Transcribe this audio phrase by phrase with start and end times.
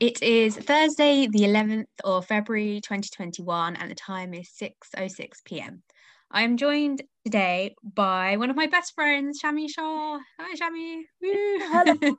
[0.00, 5.82] It is Thursday, the 11th of February 2021, and the time is 6.06 pm.
[6.30, 10.18] I am joined today by one of my best friends, Shami Shah.
[10.38, 11.02] Hi, Shami.
[11.20, 12.16] Hello.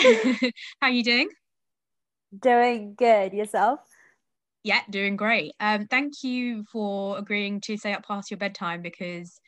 [0.80, 1.28] How are you doing?
[2.36, 3.32] Doing good.
[3.32, 3.78] Yourself?
[4.64, 5.52] Yeah, doing great.
[5.60, 9.40] Um, thank you for agreeing to stay up past your bedtime because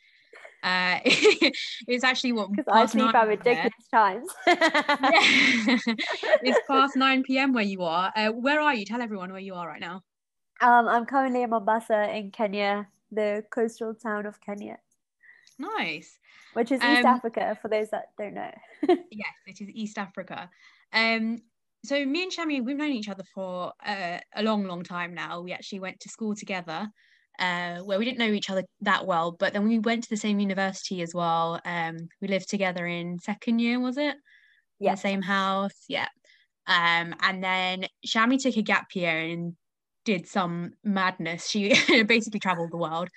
[0.65, 4.27] uh, it's actually what because I sleep at ridiculous times.
[4.47, 7.53] it's past nine p.m.
[7.53, 8.11] where you are.
[8.15, 8.83] Uh, where are you?
[8.83, 10.01] Tell everyone where you are right now.
[10.61, 14.79] Um, I'm currently in Mombasa in Kenya, the coastal town of Kenya.
[15.59, 16.17] Nice.
[16.53, 18.51] Which is East um, Africa, for those that don't know.
[18.87, 20.49] yes, it is East Africa.
[20.91, 21.43] Um,
[21.83, 25.41] so me and Shami, we've known each other for uh, a long, long time now.
[25.41, 26.89] We actually went to school together
[27.39, 30.17] uh, where we didn't know each other that well, but then we went to the
[30.17, 31.59] same university as well.
[31.65, 34.15] Um, we lived together in second year, was it?
[34.79, 34.95] Yeah.
[34.95, 36.07] the same house, yeah.
[36.67, 39.55] Um, and then Shami took a gap year and
[40.03, 41.47] did some madness.
[41.47, 41.75] She
[42.07, 43.09] basically traveled the world,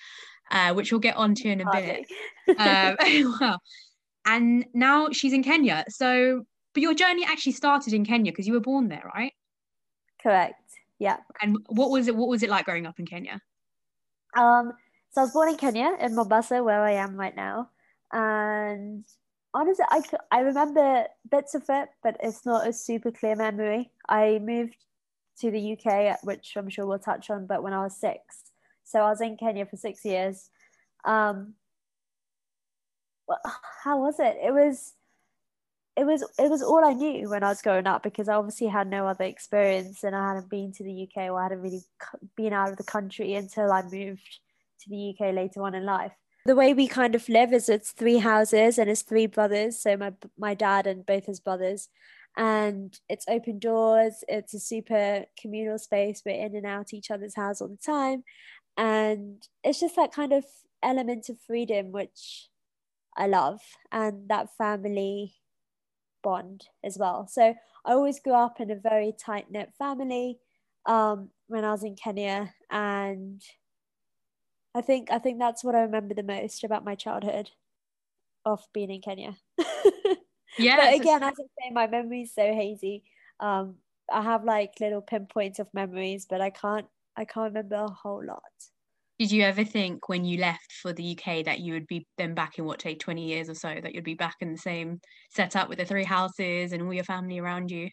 [0.51, 2.07] uh, which we'll get onto in a bit.
[2.59, 2.97] um,
[3.41, 3.61] well,
[4.27, 5.85] and now she's in Kenya.
[5.89, 6.45] So,
[6.75, 9.33] but your journey actually started in Kenya because you were born there, right?
[10.23, 10.61] Correct.
[10.99, 11.19] Yeah.
[11.41, 12.17] And what was it?
[12.17, 13.41] What was it like growing up in Kenya?
[14.37, 14.73] Um,
[15.11, 17.71] so I was born in Kenya, in Mombasa, where I am right now.
[18.13, 19.05] And
[19.55, 23.91] honestly, I, I remember bits of it, but it's not a super clear memory.
[24.09, 24.77] I moved
[25.41, 28.53] to the UK, which I'm sure we'll touch on, but when I was six.
[28.85, 30.51] So I was in Kenya for six years.
[31.05, 31.55] Um,
[33.27, 33.41] well,
[33.85, 34.37] how was it?
[34.43, 34.95] It was
[35.99, 38.69] it was it was all I knew when I was growing up because I obviously
[38.69, 41.83] had no other experience and I hadn't been to the UK or I hadn't really
[42.37, 44.39] been out of the country until I moved
[44.83, 46.13] to the UK later on in life.
[46.47, 49.97] The way we kind of live is it's three houses and it's three brothers, so
[49.97, 51.89] my my dad and both his brothers,
[52.37, 54.23] and it's open doors.
[54.29, 56.23] It's a super communal space.
[56.25, 58.23] We're in and out each other's house all the time,
[58.77, 60.45] and it's just that kind of
[60.81, 62.49] element of freedom which
[63.17, 63.61] I love,
[63.91, 65.35] and that family
[66.23, 67.27] bond as well.
[67.27, 70.39] So I always grew up in a very tight knit family
[70.87, 73.43] um, when I was in Kenya, and
[74.75, 77.51] I think I think that's what I remember the most about my childhood
[78.45, 79.37] of being in Kenya.
[80.59, 83.05] yeah, but again, as I say, my memory's so hazy.
[83.41, 83.77] Um,
[84.11, 86.87] I have like little pinpoints of memories, but I can't
[87.17, 88.43] I can't remember a whole lot.
[89.19, 92.35] Did you ever think when you left for the UK that you would be then
[92.35, 95.01] back in what take 20 years or so, that you'd be back in the same
[95.31, 97.91] setup with the three houses and all your family around you?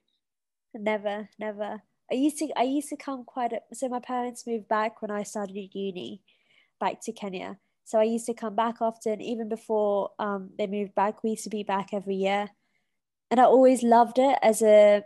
[0.75, 1.81] Never, never.
[2.11, 5.09] I used to I used to come quite a, so my parents moved back when
[5.09, 6.21] I started uni
[6.79, 7.57] back to Kenya.
[7.85, 11.23] So I used to come back often, even before um, they moved back.
[11.23, 12.49] We used to be back every year,
[13.31, 15.03] and I always loved it as a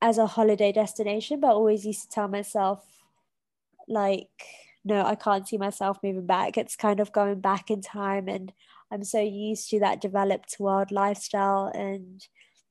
[0.00, 1.40] as a holiday destination.
[1.40, 2.86] But I always used to tell myself,
[3.86, 4.44] like,
[4.84, 6.56] no, I can't see myself moving back.
[6.56, 8.28] It's kind of going back in time.
[8.28, 8.52] And
[8.90, 12.26] I'm so used to that developed world lifestyle and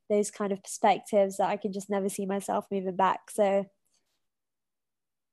[0.10, 3.30] those kind of perspectives that I can just never see myself moving back.
[3.30, 3.66] So,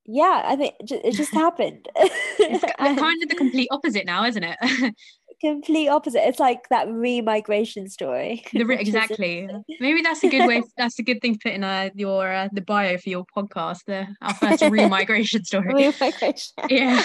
[0.04, 1.88] yeah, I think it just happened.
[1.96, 4.58] it's kind of the complete opposite now, isn't it?
[5.44, 6.26] complete opposite.
[6.26, 8.44] It's like that re-migration story.
[8.52, 9.48] The re- exactly.
[9.80, 10.62] Maybe that's a good way.
[10.76, 13.80] That's a good thing to put in uh, your uh, the bio for your podcast.
[13.86, 15.72] The our first re-migration story.
[15.74, 16.52] Re-migration.
[16.68, 17.02] yeah.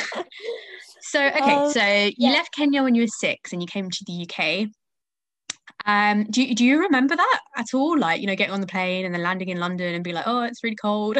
[1.01, 2.31] So okay, um, so you yeah.
[2.31, 4.69] left Kenya when you were six, and you came to the UK.
[5.85, 7.97] Um, do you, do you remember that at all?
[7.97, 10.27] Like, you know, getting on the plane and then landing in London and be like,
[10.27, 11.17] oh, it's really cold.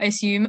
[0.00, 0.46] I assume.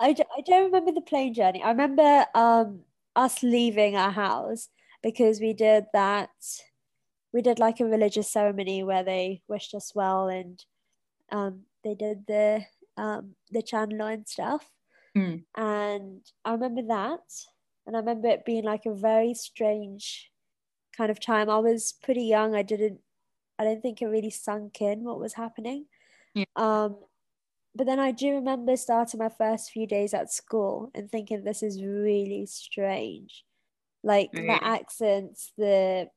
[0.00, 1.62] I, d- I don't remember the plane journey.
[1.62, 2.80] I remember um,
[3.16, 4.68] us leaving our house
[5.02, 6.30] because we did that
[7.32, 10.64] we did like a religious ceremony where they wished us well and
[11.32, 12.64] um, they did the
[12.96, 14.70] um, the channel and stuff.
[15.16, 15.44] Mm.
[15.56, 17.20] and i remember that.
[17.86, 20.30] And i remember it being like a very strange
[20.96, 21.48] kind of time.
[21.50, 22.54] I was pretty young.
[22.54, 23.00] I didn't
[23.58, 25.86] i don't think it really sunk in what was happening.
[26.34, 26.46] Yeah.
[26.56, 26.96] um
[27.74, 31.62] but then I do remember starting my first few days at school and thinking this
[31.62, 33.44] is really strange.
[34.02, 36.08] Like the accents, the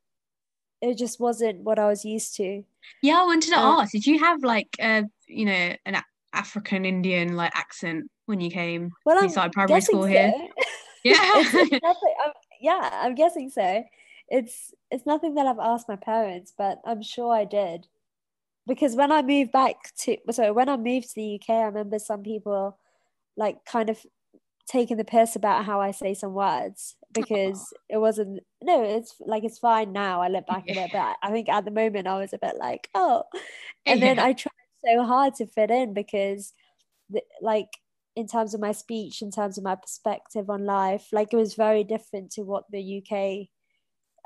[0.81, 2.63] it just wasn't what I was used to.
[3.01, 5.97] Yeah, I wanted to um, ask, did you have like a you know an
[6.33, 8.91] African Indian like accent when you came?
[9.05, 10.07] Well, you started primary school so.
[10.07, 10.33] here.
[11.03, 11.15] Yeah,
[11.55, 13.83] I'm, yeah, I'm guessing so.
[14.27, 17.87] It's it's nothing that I've asked my parents, but I'm sure I did
[18.67, 21.99] because when I moved back to so when I moved to the UK, I remember
[21.99, 22.77] some people
[23.35, 24.05] like kind of
[24.67, 29.43] taking the piss about how I say some words because it wasn't no, it's like
[29.43, 30.21] it's fine now.
[30.21, 30.81] I look back yeah.
[30.81, 33.23] at it, but I think at the moment I was a bit like, oh.
[33.85, 34.15] And yeah.
[34.15, 34.51] then I tried
[34.85, 36.53] so hard to fit in because
[37.09, 37.69] the, like
[38.15, 41.53] in terms of my speech in terms of my perspective on life like it was
[41.53, 43.47] very different to what the uk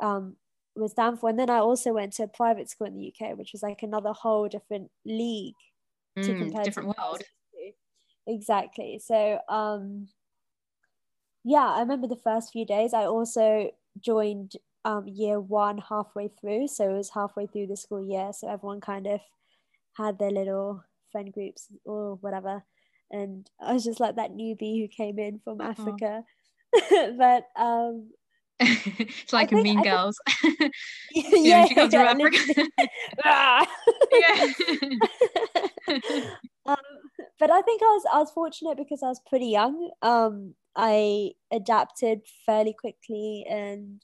[0.06, 0.36] um,
[0.76, 1.30] was down for.
[1.30, 3.84] And then i also went to a private school in the uk which was like
[3.84, 5.56] another whole different league
[6.18, 7.24] to mm, compare different to world.
[8.28, 9.00] Exactly.
[9.04, 10.08] So um
[11.44, 12.94] yeah i remember the first few days.
[12.94, 14.54] I also joined
[14.86, 16.68] um year one halfway through.
[16.68, 18.32] So it was halfway through the school year.
[18.34, 19.20] So everyone kind of
[19.98, 22.64] had their little friend groups or whatever.
[23.12, 25.72] And i was just like that newbie who came in from uh-huh.
[25.72, 26.24] africa.
[27.18, 28.12] But um
[29.10, 30.20] it's like I in think, Mean Girls.
[31.12, 32.38] yeah, yeah, she comes yeah, from Africa.
[33.24, 33.66] yeah.
[36.66, 36.78] um,
[37.40, 39.92] but I think I was I was fortunate because I was pretty young.
[40.02, 44.02] Um, I adapted fairly quickly, and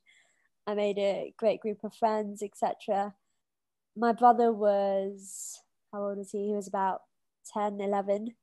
[0.65, 3.13] I made a great group of friends, etc.
[3.95, 5.61] My brother was
[5.91, 6.47] how old was he?
[6.47, 7.01] He was about
[7.53, 8.35] 10, 11.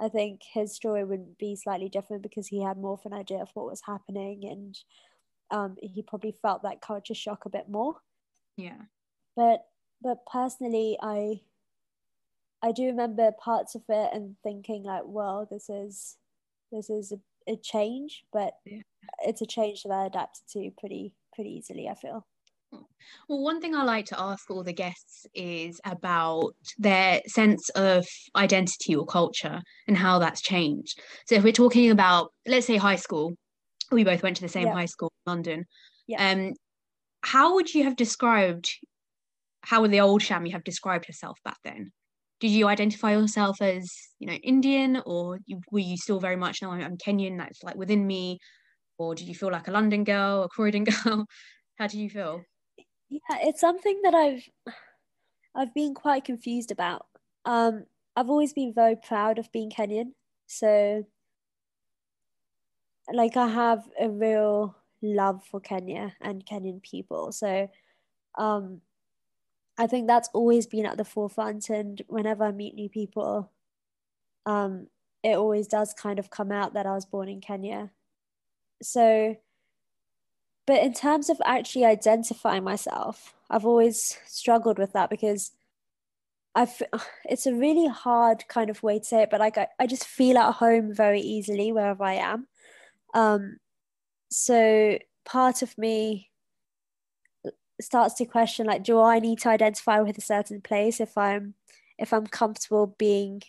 [0.00, 3.40] I think his story would be slightly different because he had more of an idea
[3.40, 4.78] of what was happening and
[5.50, 7.96] um, he probably felt that culture shock a bit more.
[8.56, 8.82] Yeah.
[9.36, 9.64] But
[10.02, 11.40] but personally, I
[12.62, 16.16] I do remember parts of it and thinking like, well, this is
[16.72, 18.82] this is a, a change, but yeah.
[19.24, 21.88] it's a change that I adapted to pretty pretty easily.
[21.88, 22.26] I feel.
[22.70, 28.06] Well, one thing I like to ask all the guests is about their sense of
[28.36, 31.00] identity or culture and how that's changed.
[31.26, 33.34] So, if we're talking about, let's say, high school,
[33.90, 34.74] we both went to the same yeah.
[34.74, 35.66] high school in London.
[36.06, 36.30] Yeah.
[36.30, 36.54] Um,
[37.22, 38.70] how would you have described
[39.62, 41.92] how would the old Shami have described herself back then?
[42.40, 46.62] Did you identify yourself as you know Indian, or you, were you still very much
[46.62, 48.38] no, I'm Kenyan, that's like within me,
[48.96, 51.26] or did you feel like a London girl, a Croydon girl?
[51.76, 52.42] how do you feel?
[53.08, 54.74] Yeah, it's something that I've
[55.54, 57.06] I've been quite confused about.
[57.44, 57.84] Um,
[58.14, 60.12] I've always been very proud of being Kenyan,
[60.46, 61.04] so
[63.12, 67.32] like I have a real love for Kenya and Kenyan people.
[67.32, 67.68] So
[68.36, 68.80] um
[69.78, 73.50] I think that's always been at the forefront and whenever I meet new people
[74.46, 74.88] um
[75.22, 77.90] it always does kind of come out that I was born in Kenya.
[78.82, 79.36] So
[80.66, 85.52] but in terms of actually identifying myself, I've always struggled with that because
[86.54, 86.82] I've
[87.24, 90.06] it's a really hard kind of way to say it, but like I, I just
[90.06, 92.48] feel at home very easily wherever I am.
[93.14, 93.58] Um,
[94.30, 96.30] so part of me
[97.80, 101.54] starts to question like, do I need to identify with a certain place if I'm
[101.98, 103.42] if I'm comfortable being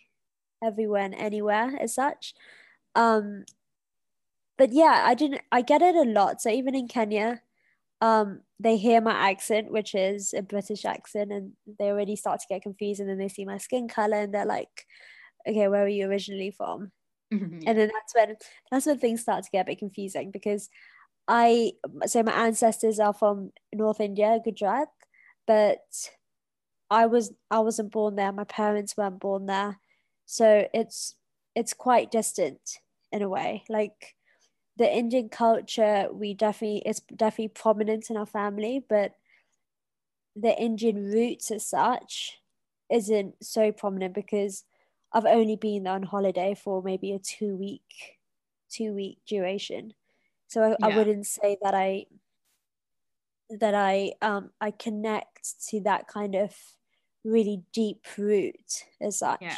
[0.64, 2.34] everywhere and anywhere as such?
[2.96, 3.46] Um,
[4.58, 5.42] but yeah, I didn't.
[5.52, 6.42] I get it a lot.
[6.42, 7.42] So even in Kenya,
[8.02, 12.48] um, they hear my accent, which is a British accent, and they already start to
[12.50, 13.00] get confused.
[13.00, 14.86] And then they see my skin color, and they're like,
[15.48, 16.92] "Okay, where are you originally from?"
[17.34, 17.68] Mm-hmm.
[17.68, 18.36] And then that's when
[18.72, 20.70] that's when things start to get a bit confusing because
[21.28, 21.74] I
[22.06, 24.90] so my ancestors are from North India, Gujarat,
[25.46, 26.10] but
[26.90, 28.32] I was I wasn't born there.
[28.32, 29.80] My parents weren't born there,
[30.26, 31.16] so it's
[31.56, 32.80] it's quite distant
[33.12, 33.64] in a way.
[33.70, 34.16] Like
[34.78, 39.14] the Indian culture, we definitely it's definitely prominent in our family, but
[40.36, 42.40] the Indian roots as such
[42.90, 44.64] isn't so prominent because
[45.12, 48.18] I've only been on holiday for maybe a two week
[48.70, 49.94] two week duration.
[50.48, 50.76] So I, yeah.
[50.82, 52.06] I wouldn't say that I
[53.50, 56.56] that I um I connect to that kind of
[57.24, 59.42] really deep root as such.
[59.42, 59.56] Yeah.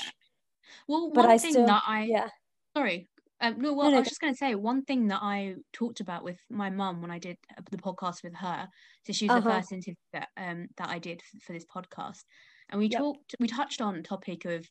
[0.87, 2.29] Well, but one I thing still, that I yeah.
[2.75, 3.07] Sorry.
[3.43, 5.55] Um, no, well, no, no, I was just going to say one thing that I
[5.73, 7.37] talked about with my mum when I did
[7.71, 8.67] the podcast with her.
[9.07, 9.49] So she was uh-huh.
[9.49, 12.23] the first interview that um that I did for, for this podcast,
[12.69, 12.99] and we yep.
[12.99, 14.69] talked, we touched on the topic of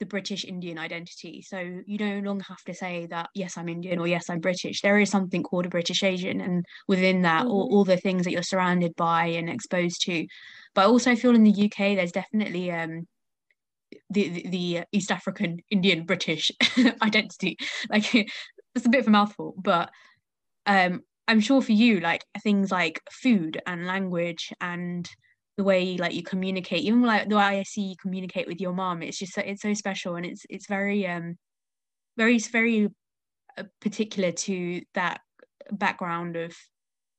[0.00, 1.42] the British Indian identity.
[1.42, 4.80] So you no longer have to say that, yes, I'm Indian or yes, I'm British.
[4.80, 6.40] There is something called a British Asian.
[6.40, 7.50] And within that, mm-hmm.
[7.50, 10.26] all, all the things that you're surrounded by and exposed to.
[10.74, 13.06] But I also feel in the UK, there's definitely um,
[14.10, 16.50] the, the, the East African Indian British
[17.02, 17.56] identity.
[17.90, 19.90] Like it's a bit of a mouthful, but
[20.66, 25.08] um, I'm sure for you, like things like food and language and
[25.58, 28.72] the way like you communicate even like the way i see you communicate with your
[28.72, 31.36] mom it's just it's so special and it's it's very um
[32.16, 32.88] very very
[33.58, 35.20] uh, particular to that
[35.72, 36.54] background of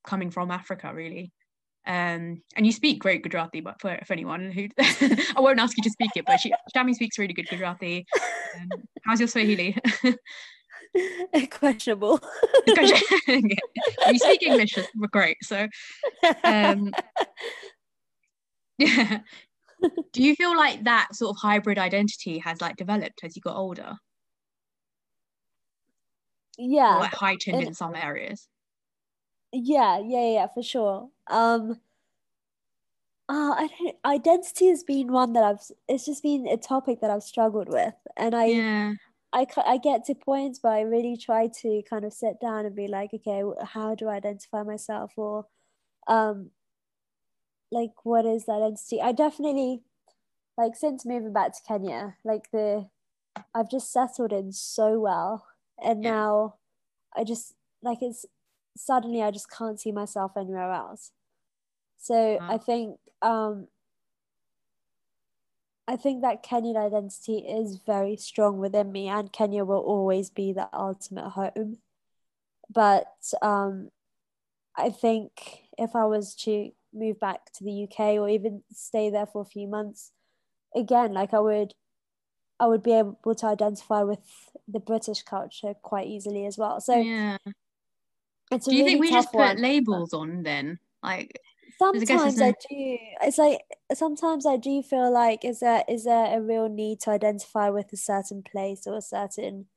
[0.08, 1.32] coming from africa really.
[1.86, 5.84] Um and you speak great gujarati but for, for anyone who i won't ask you
[5.84, 8.06] to speak it but she shami speaks really good gujarati.
[8.56, 8.70] Um,
[9.06, 9.76] how's your swahili?
[11.52, 12.20] Questionable.
[12.68, 14.78] You speak english
[15.12, 15.68] great so
[16.44, 16.92] um
[20.14, 23.56] Do you feel like that sort of hybrid identity has like developed as you got
[23.56, 23.96] older?
[26.58, 26.98] Yeah.
[26.98, 28.48] Or like heightened in some areas?
[29.52, 31.10] Yeah, yeah, yeah, for sure.
[31.28, 31.80] Um
[33.28, 37.12] uh, I don't identity has been one that I've it's just been a topic that
[37.12, 38.94] I've struggled with and I yeah.
[39.32, 42.76] I, I get to points where I really try to kind of sit down and
[42.76, 45.14] be like, okay, how do I identify myself?
[45.18, 45.46] Or,
[46.08, 46.52] um,
[47.72, 49.02] like, what is that identity?
[49.02, 49.82] I definitely,
[50.58, 52.88] like, since moving back to Kenya, like, the,
[53.54, 55.46] I've just settled in so well.
[55.84, 56.12] And yeah.
[56.12, 56.56] now
[57.16, 58.26] I just, like, it's
[58.76, 61.12] suddenly I just can't see myself anywhere else.
[61.98, 62.48] So wow.
[62.50, 63.68] I think, um,
[65.88, 70.54] I think that Kenyan identity is very strong within me, and Kenya will always be
[70.54, 71.78] the ultimate home.
[72.70, 73.90] But um,
[74.76, 79.26] I think if I was to move back to the UK or even stay there
[79.26, 80.12] for a few months,
[80.76, 81.74] again, like I would,
[82.60, 84.20] I would be able to identify with
[84.68, 86.82] the British culture quite easily as well.
[86.82, 87.38] So yeah,
[88.52, 89.58] it's do you really think we just put one.
[89.58, 90.80] labels on then?
[91.02, 91.40] Like
[91.78, 92.98] sometimes I, I do.
[93.22, 93.62] It's like
[93.94, 97.92] sometimes I do feel like is there is there a real need to identify with
[97.94, 99.68] a certain place or a certain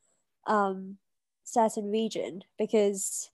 [0.47, 0.99] um
[1.45, 3.31] certain region because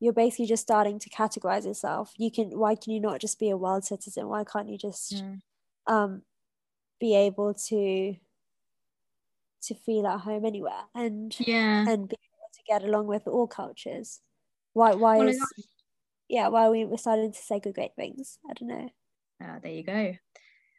[0.00, 2.12] you're basically just starting to categorize yourself.
[2.16, 4.28] You can why can you not just be a world citizen?
[4.28, 5.40] Why can't you just mm.
[5.86, 6.22] um
[7.00, 8.16] be able to
[9.62, 13.46] to feel at home anywhere and yeah and be able to get along with all
[13.46, 14.20] cultures?
[14.72, 15.40] Why why well, is
[16.28, 18.38] yeah, why are we were starting to segregate things.
[18.48, 18.88] I don't know.
[19.42, 20.14] Uh, there you go.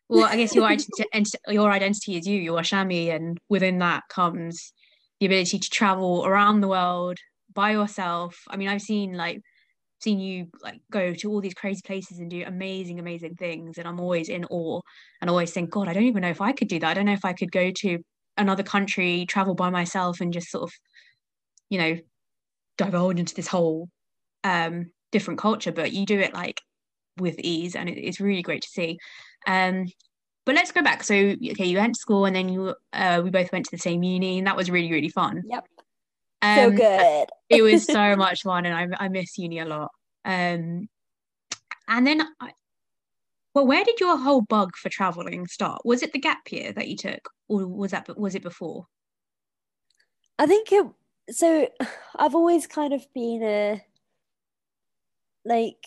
[0.08, 2.40] Well, I guess your identity, your identity is you.
[2.40, 4.74] You're Shami, and within that comes
[5.20, 7.18] the ability to travel around the world
[7.54, 8.40] by yourself.
[8.48, 9.42] I mean, I've seen like
[10.02, 13.88] seen you like go to all these crazy places and do amazing, amazing things, and
[13.88, 14.82] I'm always in awe
[15.22, 16.90] and always think, God, I don't even know if I could do that.
[16.90, 18.00] I don't know if I could go to
[18.38, 20.72] another country, travel by myself, and just sort of,
[21.70, 21.98] you know,
[22.78, 23.90] divulge into this whole
[24.44, 26.62] um different culture, but you do it like
[27.18, 28.98] with ease, and it, it's really great to see.
[29.48, 29.88] Um,
[30.46, 31.04] but let's go back.
[31.04, 33.78] So, okay, you went to school, and then you uh, we both went to the
[33.78, 35.44] same uni, and that was really really fun.
[35.48, 35.68] Yep.
[36.42, 37.30] Um, so good.
[37.50, 39.92] it was so much fun, and I I miss uni a lot.
[40.26, 40.88] Um,
[41.88, 42.52] and then I,
[43.54, 45.82] well, where did your whole bug for traveling start?
[45.86, 48.86] Was it the gap year that you took, or was that was it before?
[50.38, 50.86] I think it.
[51.32, 51.68] So,
[52.16, 53.82] I've always kind of been a
[55.46, 55.86] like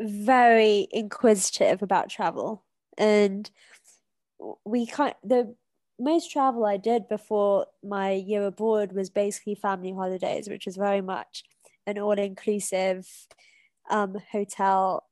[0.00, 2.64] very inquisitive about travel
[2.96, 3.50] and
[4.64, 5.54] we can't the
[5.98, 11.00] most travel I did before my year abroad was basically family holidays, which is very
[11.00, 11.44] much
[11.86, 13.08] an all-inclusive
[13.90, 15.04] um, hotel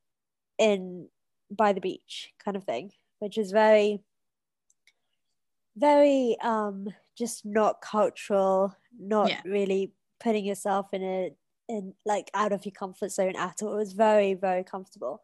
[0.59, 1.09] in
[1.51, 4.03] by the beach kind of thing, which is very,
[5.77, 9.41] very um, just not cultural, not yeah.
[9.45, 11.33] really putting yourself in a
[11.69, 13.75] in like out of your comfort zone at all.
[13.75, 15.23] It was very, very comfortable.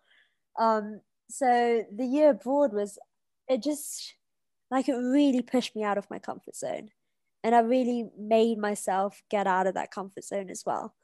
[0.58, 2.98] Um, so the year abroad was
[3.48, 4.14] it just
[4.70, 6.90] like it really pushed me out of my comfort zone.
[7.44, 10.94] And I really made myself get out of that comfort zone as well.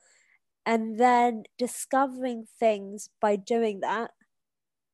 [0.66, 4.10] And then discovering things by doing that,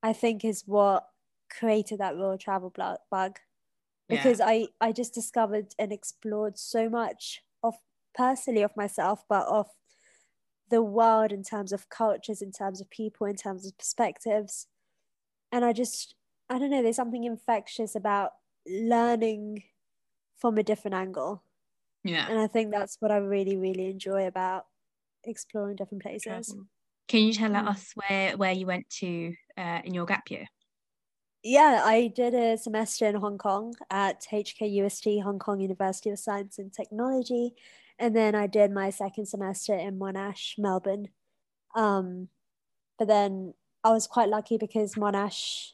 [0.02, 1.06] I think is what
[1.50, 2.72] created that real travel
[3.10, 3.38] bug.
[4.08, 4.46] Because yeah.
[4.46, 7.74] I, I just discovered and explored so much of
[8.14, 9.68] personally of myself, but of
[10.68, 14.66] the world in terms of cultures, in terms of people, in terms of perspectives.
[15.52, 16.14] And I just,
[16.48, 18.32] I don't know, there's something infectious about
[18.66, 19.64] learning
[20.38, 21.42] from a different angle.
[22.04, 22.26] Yeah.
[22.28, 24.66] And I think that's what I really, really enjoy about
[25.24, 26.48] exploring different places.
[26.48, 26.66] Travel.
[27.08, 27.68] Can you tell mm.
[27.68, 30.46] us where, where you went to uh, in your gap year?
[31.42, 36.58] Yeah, I did a semester in Hong Kong at HKUST, Hong Kong University of Science
[36.58, 37.54] and Technology.
[37.98, 41.08] And then I did my second semester in Monash, Melbourne.
[41.74, 42.28] Um,
[42.98, 45.72] but then I was quite lucky because Monash,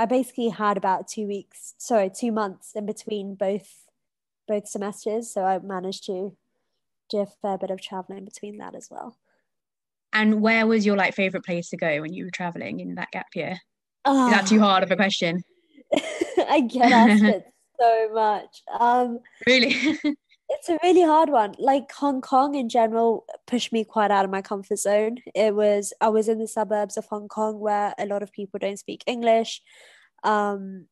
[0.00, 3.84] I basically had about two weeks, sorry, two months in between both
[4.48, 5.30] both semesters.
[5.30, 6.34] So I managed to
[7.10, 9.18] do a fair bit of traveling between that as well.
[10.10, 13.10] And where was your like favorite place to go when you were traveling in that
[13.10, 13.58] gap year?
[14.06, 15.42] Uh, Is that too hard of a question?
[16.48, 17.44] I get asked it
[17.78, 18.62] so much.
[18.80, 19.76] Um, really?
[20.52, 21.54] It's a really hard one.
[21.58, 25.18] Like Hong Kong in general pushed me quite out of my comfort zone.
[25.32, 28.58] It was I was in the suburbs of Hong Kong where a lot of people
[28.58, 29.62] don't speak English.
[30.24, 30.86] Um,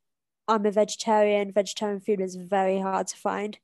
[0.47, 1.53] I'm a vegetarian.
[1.53, 3.59] Vegetarian food was very hard to find.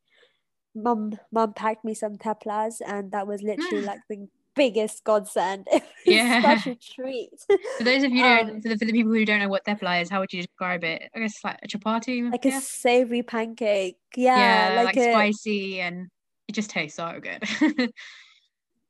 [0.75, 3.87] Mum, mum packed me some theplas, and that was literally mm.
[3.87, 5.69] like the biggest godsend.
[6.07, 6.43] Yeah.
[6.43, 7.31] such a treat.
[7.79, 9.49] For those of you who don't, Um, for the, for the people who don't know
[9.49, 11.11] what thepla is, how would you describe it?
[11.15, 12.31] I guess like a chapati.
[12.31, 12.59] like yeah?
[12.59, 13.97] a savory pancake.
[14.15, 16.09] Yeah, yeah, like, like, a spicy and
[16.47, 17.43] it just tastes so good.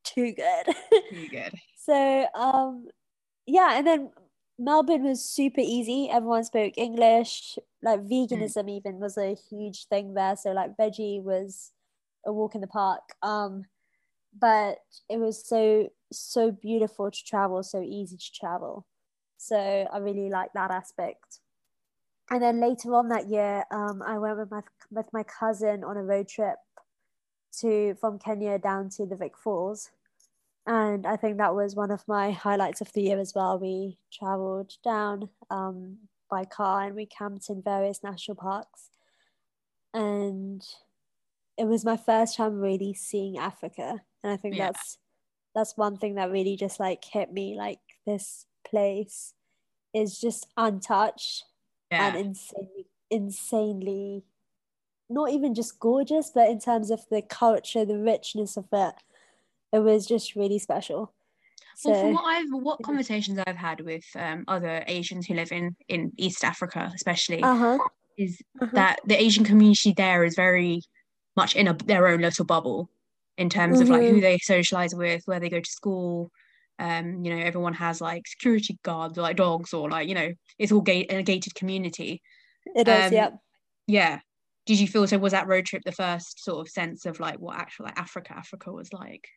[0.03, 0.75] too good.
[1.11, 1.53] Really good.
[1.77, 2.87] so um
[3.45, 4.09] yeah, and then
[4.57, 6.09] Melbourne was super easy.
[6.09, 7.57] Everyone spoke English.
[7.81, 10.35] Like veganism even was a huge thing there.
[10.35, 11.71] So like veggie was
[12.25, 13.03] a walk in the park.
[13.21, 13.63] Um
[14.39, 18.85] but it was so so beautiful to travel, so easy to travel.
[19.37, 21.39] So I really like that aspect.
[22.31, 24.61] And then later on that year, um, I went with my
[24.91, 26.57] with my cousin on a road trip
[27.59, 29.91] to from Kenya down to the Vic Falls,
[30.65, 33.59] and I think that was one of my highlights of the year as well.
[33.59, 35.97] We traveled down um,
[36.29, 38.89] by car and we camped in various national parks,
[39.93, 40.65] and
[41.57, 44.67] it was my first time really seeing Africa, and I think Yeah.
[44.67, 44.97] that's
[45.53, 47.55] that's one thing that really just like hit me.
[47.55, 49.33] Like this place
[49.93, 51.45] is just untouched
[51.91, 52.07] Yeah.
[52.07, 54.25] and insanely, insanely,
[55.09, 58.95] not even just gorgeous, but in terms of the culture, the richness of it,
[59.71, 61.13] it was just really special.
[61.77, 65.51] So, Well, from what I've what conversations I've had with um, other Asians who live
[65.51, 67.77] in in East Africa, especially, uh huh,
[68.17, 68.71] is uh-huh.
[68.73, 70.81] that the Asian community there is very
[71.35, 72.89] much in a, their own little bubble
[73.37, 74.21] in terms of like who Mhm.
[74.21, 76.31] they socialize with, where they go to school.
[76.79, 80.31] Um, you know, everyone has like security guards, or, like dogs, or like you know,
[80.59, 82.21] it's all gate a gated community.
[82.75, 83.31] it is, um, yeah.
[83.87, 84.19] Yeah.
[84.65, 85.17] Did you feel so?
[85.19, 88.33] Was that road trip the first sort of sense of like what actual like Africa,
[88.37, 89.27] Africa was like?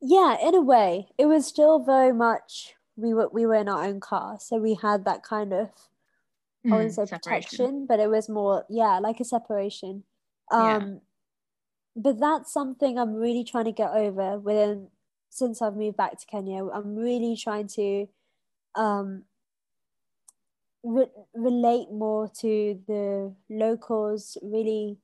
[0.00, 3.84] Yeah, in a way, it was still very much we were we were in our
[3.84, 5.70] own car, so we had that kind of
[6.70, 7.68] I wouldn't Mm, say separation.
[7.68, 10.04] protection, but it was more yeah, like a separation.
[10.52, 10.76] Yeah.
[10.76, 11.00] Um,
[11.96, 14.88] but that's something I'm really trying to get over within
[15.30, 16.66] since I've moved back to Kenya.
[16.68, 18.06] I'm really trying to
[18.74, 19.24] um
[20.84, 24.36] re- relate more to the locals.
[24.42, 24.98] Really,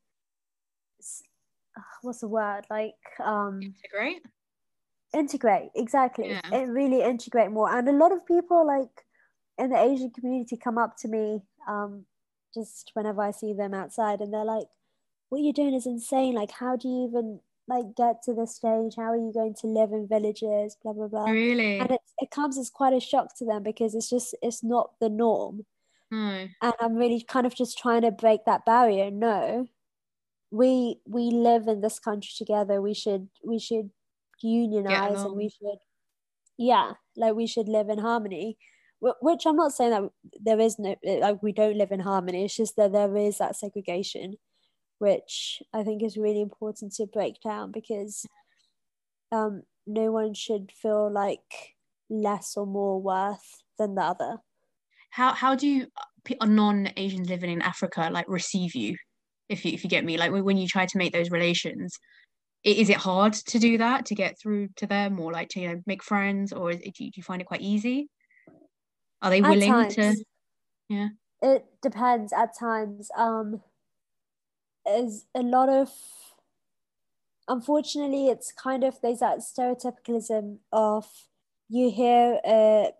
[2.02, 4.22] what's the word like um Integrate.
[5.14, 6.40] integrate exactly Yeah.
[6.52, 9.06] it really integrate more and a lot of people like
[9.58, 12.04] in the asian community come up to me um
[12.54, 14.66] just whenever i see them outside and they're like
[15.32, 16.34] what you're doing is insane.
[16.34, 18.92] Like how do you even like get to this stage?
[18.98, 20.76] How are you going to live in villages?
[20.82, 21.24] Blah blah blah.
[21.24, 21.78] Really?
[21.78, 24.90] and it, it comes as quite a shock to them because it's just it's not
[25.00, 25.64] the norm.
[26.10, 26.46] No.
[26.60, 29.10] and i'm really kind of just trying to break that barrier.
[29.10, 29.66] No
[30.50, 32.82] we we live in this country together.
[32.82, 33.88] We should we should
[34.42, 35.78] unionize and we should
[36.58, 38.58] yeah like we should live in harmony.
[39.00, 40.10] Which i'm not saying that
[40.44, 42.44] there is no like we don't live in harmony.
[42.44, 44.36] It's just that there is that segregation
[45.02, 48.24] which i think is really important to break down because
[49.32, 51.74] um no one should feel like
[52.08, 54.36] less or more worth than the other
[55.10, 55.86] How how do you
[56.24, 58.96] pe- non-Asians living in Africa like receive you?
[59.48, 61.98] If you if you get me, like when when you try to make those relations,
[62.64, 65.68] is it hard to do that to get through to them or like to you
[65.68, 68.08] know make friends or is it, do you find it quite easy?
[69.20, 70.16] Are they willing to?
[70.88, 71.08] Yeah.
[71.42, 73.60] it depends at times um
[74.88, 75.90] is a lot of
[77.48, 81.06] unfortunately it's kind of there's that stereotypicalism of
[81.68, 82.90] you hear a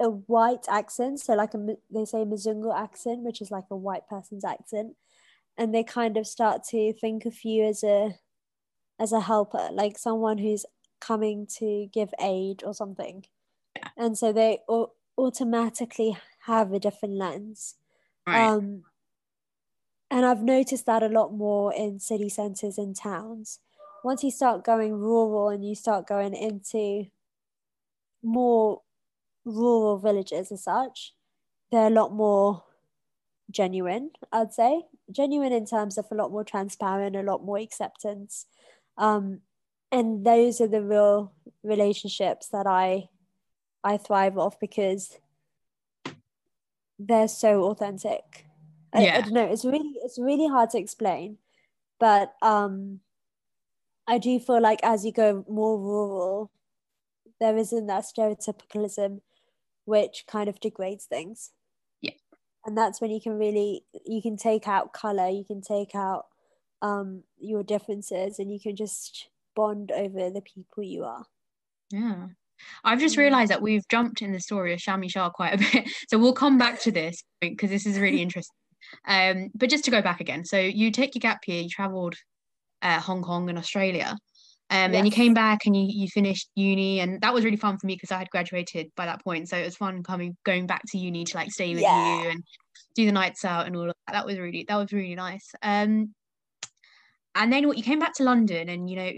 [0.00, 4.06] a white accent so like a they say Mzungu accent which is like a white
[4.08, 4.96] person's accent
[5.56, 8.16] and they kind of start to think of you as a
[8.98, 10.64] as a helper like someone who's
[11.02, 13.24] coming to give aid or something.
[13.96, 17.74] And so they au- automatically have a different lens.
[18.26, 18.46] Right.
[18.46, 18.84] um,
[20.12, 23.60] and I've noticed that a lot more in city centers and towns.
[24.04, 27.06] Once you start going rural and you start going into
[28.22, 28.82] more
[29.46, 31.14] rural villages as such,
[31.70, 32.62] they're a lot more
[33.50, 34.82] genuine, I'd say.
[35.10, 38.44] Genuine in terms of a lot more transparent, a lot more acceptance.
[38.98, 39.40] Um,
[39.90, 43.08] and those are the real relationships that I
[43.82, 45.18] I thrive off because
[46.98, 48.46] they're so authentic.
[48.94, 49.44] I, I don't know.
[49.46, 51.38] It's really it's really hard to explain,
[51.98, 53.00] but um,
[54.06, 56.50] I do feel like as you go more rural,
[57.40, 59.20] there isn't that stereotypicalism,
[59.86, 61.50] which kind of degrades things.
[62.00, 62.12] Yeah.
[62.66, 66.26] and that's when you can really you can take out color, you can take out
[66.82, 71.24] um your differences, and you can just bond over the people you are.
[71.90, 72.26] Yeah.
[72.84, 73.18] I've just Mm.
[73.20, 75.88] realized that we've jumped in the story of Shami Shah quite a bit.
[76.10, 78.54] So we'll come back to this because this is really interesting.
[79.06, 82.16] Um, but just to go back again, so you take your gap year, you traveled
[82.82, 84.16] uh, Hong Kong and Australia.
[84.70, 84.98] Um, yes.
[84.98, 87.86] And you came back and you, you finished uni, and that was really fun for
[87.86, 89.48] me because I had graduated by that point.
[89.48, 92.22] So it was fun coming going back to uni to like stay with yeah.
[92.22, 92.42] you and
[92.94, 94.14] do the nights out and all of that.
[94.14, 95.50] That was really that was really nice.
[95.62, 96.14] Um,
[97.34, 99.10] and then what you came back to London and you know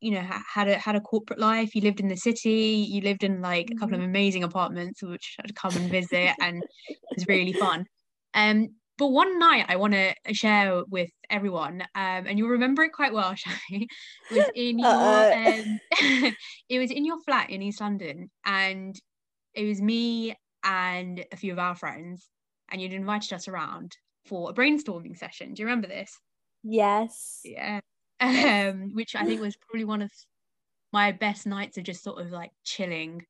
[0.00, 0.22] you know
[0.54, 1.74] had a had a corporate life.
[1.74, 2.86] You lived in the city.
[2.86, 4.10] You lived in like a couple of mm-hmm.
[4.10, 7.86] amazing apartments, which I'd come and visit, and it was really fun.
[8.34, 12.92] Um, but one night I want to share with everyone, um, and you'll remember it
[12.92, 13.86] quite well, Shami.
[14.30, 15.80] was in your um,
[16.68, 18.94] it was in your flat in East London, and
[19.54, 22.28] it was me and a few of our friends,
[22.70, 25.54] and you'd invited us around for a brainstorming session.
[25.54, 26.18] Do you remember this?
[26.62, 27.40] Yes.
[27.44, 27.80] Yeah.
[28.20, 30.10] Um, which I think was probably one of
[30.92, 33.26] my best nights of just sort of like chilling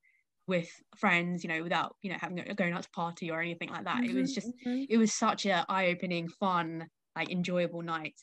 [0.47, 3.85] with friends you know without you know having going out to party or anything like
[3.85, 4.03] that.
[4.03, 4.85] Mm-hmm, it was mm-hmm, just mm-hmm.
[4.89, 8.21] it was such a eye-opening fun like enjoyable night.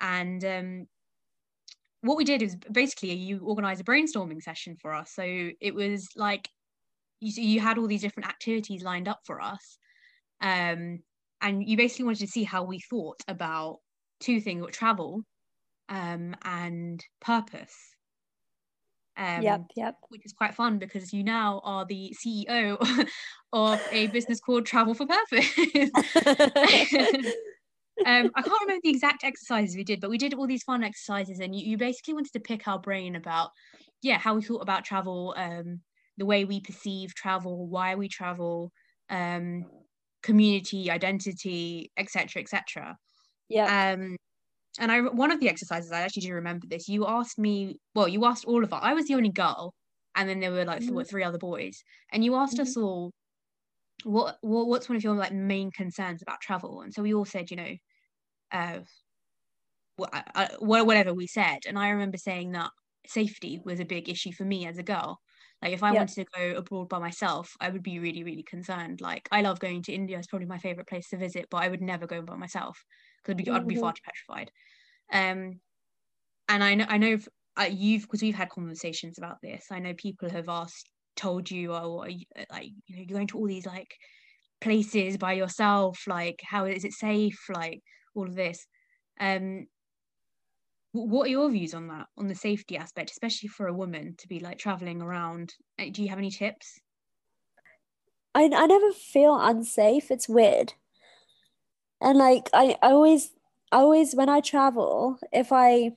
[0.00, 0.86] And um
[2.02, 5.12] what we did is basically you organize a brainstorming session for us.
[5.14, 6.48] So it was like
[7.20, 9.78] you you had all these different activities lined up for us
[10.40, 10.98] um
[11.40, 13.78] and you basically wanted to see how we thought about
[14.20, 15.22] two things travel
[15.88, 17.93] um and purpose
[19.16, 19.96] um, yep, yep.
[20.08, 22.76] Which is quite fun because you now are the CEO
[23.52, 25.48] of a business called Travel for Purpose.
[28.06, 30.82] um, I can't remember the exact exercises we did, but we did all these fun
[30.82, 33.50] exercises, and you, you basically wanted to pick our brain about,
[34.02, 35.80] yeah, how we thought about travel, um,
[36.18, 38.72] the way we perceive travel, why we travel,
[39.10, 39.64] um,
[40.22, 42.96] community, identity, etc., etc.
[43.48, 43.92] Yeah.
[43.92, 44.16] Um,
[44.78, 46.88] and I one of the exercises I actually do remember this.
[46.88, 48.80] You asked me, well, you asked all of us.
[48.82, 49.74] I was the only girl,
[50.14, 51.02] and then there were like mm-hmm.
[51.02, 51.82] three other boys,
[52.12, 52.62] and you asked mm-hmm.
[52.62, 53.12] us all,
[54.04, 56.82] what, what what's one of your like main concerns about travel?
[56.82, 57.74] And so we all said, you know,
[58.52, 58.78] uh,
[60.58, 62.70] whatever we said, and I remember saying that
[63.06, 65.20] safety was a big issue for me as a girl.
[65.62, 69.00] Like if I wanted to go abroad by myself, I would be really, really concerned.
[69.00, 71.68] Like I love going to India; it's probably my favorite place to visit, but I
[71.68, 72.84] would never go by myself
[73.26, 73.62] because I'd.
[73.62, 73.94] I'd be far mm-hmm.
[73.94, 74.50] too petrified.
[75.12, 75.60] Um,
[76.48, 79.66] and I know I know if, uh, you've because we've had conversations about this.
[79.70, 83.28] I know people have asked, told you, oh, you, uh, like you know, you're going
[83.28, 83.94] to all these like
[84.60, 86.02] places by yourself.
[86.06, 87.38] Like, how is it safe?
[87.48, 87.80] Like
[88.14, 88.66] all of this.
[89.20, 89.66] Um,
[90.94, 94.28] what are your views on that on the safety aspect especially for a woman to
[94.28, 96.78] be like traveling around uh, do you have any tips
[98.32, 100.74] I, I never feel unsafe it's weird
[102.00, 103.32] and like I, I always
[103.72, 105.92] I always when I travel if I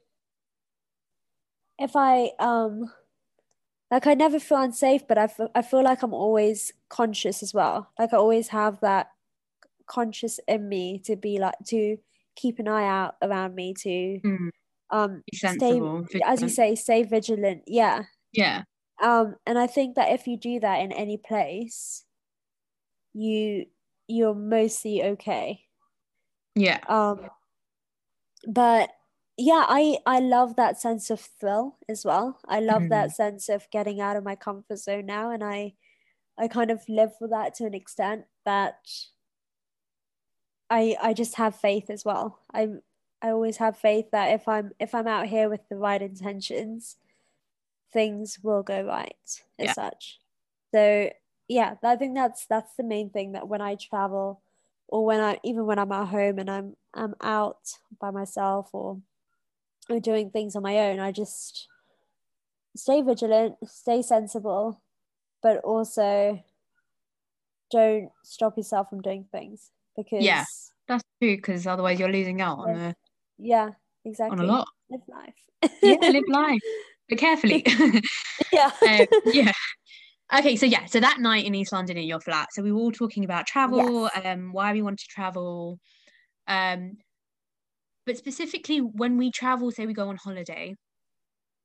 [1.77, 2.91] if I um
[3.91, 7.53] like I never feel unsafe but I, f- I feel like I'm always conscious as
[7.53, 7.91] well.
[7.99, 9.11] Like I always have that
[9.85, 11.97] conscious in me to be like to
[12.35, 14.49] keep an eye out around me to mm.
[14.91, 15.81] um stay
[16.25, 17.63] as you say stay vigilant.
[17.67, 18.03] Yeah.
[18.33, 18.63] Yeah.
[19.01, 22.03] Um and I think that if you do that in any place
[23.13, 23.65] you
[24.07, 25.66] you're mostly okay
[26.57, 26.79] yeah.
[26.87, 27.29] Um,
[28.47, 28.89] but
[29.37, 32.39] yeah, I I love that sense of thrill as well.
[32.47, 32.89] I love mm.
[32.89, 35.73] that sense of getting out of my comfort zone now, and I
[36.37, 38.79] I kind of live for that to an extent that
[40.69, 42.39] I I just have faith as well.
[42.53, 42.69] I
[43.21, 46.97] I always have faith that if I'm if I'm out here with the right intentions,
[47.93, 49.15] things will go right
[49.59, 49.73] as yeah.
[49.73, 50.19] such.
[50.73, 51.11] So
[51.47, 54.41] yeah, I think that's that's the main thing that when I travel,
[54.87, 57.59] or when I even when I'm at home and I'm I'm out
[57.99, 59.01] by myself or
[59.89, 61.67] or doing things on my own, I just
[62.75, 64.81] stay vigilant, stay sensible,
[65.41, 66.41] but also
[67.71, 70.45] don't stop yourself from doing things because yeah,
[70.87, 71.35] that's true.
[71.35, 72.95] Because otherwise, you're losing out on the
[73.37, 73.69] yeah,
[74.05, 74.67] exactly on a lot.
[74.89, 75.71] Live life.
[75.81, 76.61] yeah, live life,
[77.09, 77.63] but carefully.
[78.53, 79.51] yeah, um, yeah.
[80.33, 82.79] Okay, so yeah, so that night in East London in your flat, so we were
[82.79, 84.25] all talking about travel, yes.
[84.25, 85.79] um, why we want to travel,
[86.47, 86.97] um,
[88.05, 90.75] but specifically when we travel, say we go on holiday,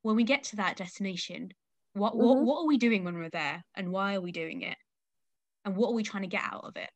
[0.03, 1.48] when we get to that destination,
[1.94, 2.22] what mm-hmm.
[2.22, 4.77] what what are we doing when we're there, and why are we doing it,
[5.64, 6.90] and what are we trying to get out of it?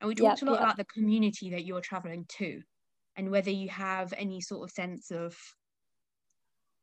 [0.00, 0.62] And we talked yep, a lot yep.
[0.62, 2.60] about the community that you're traveling to,
[3.16, 5.36] and whether you have any sort of sense of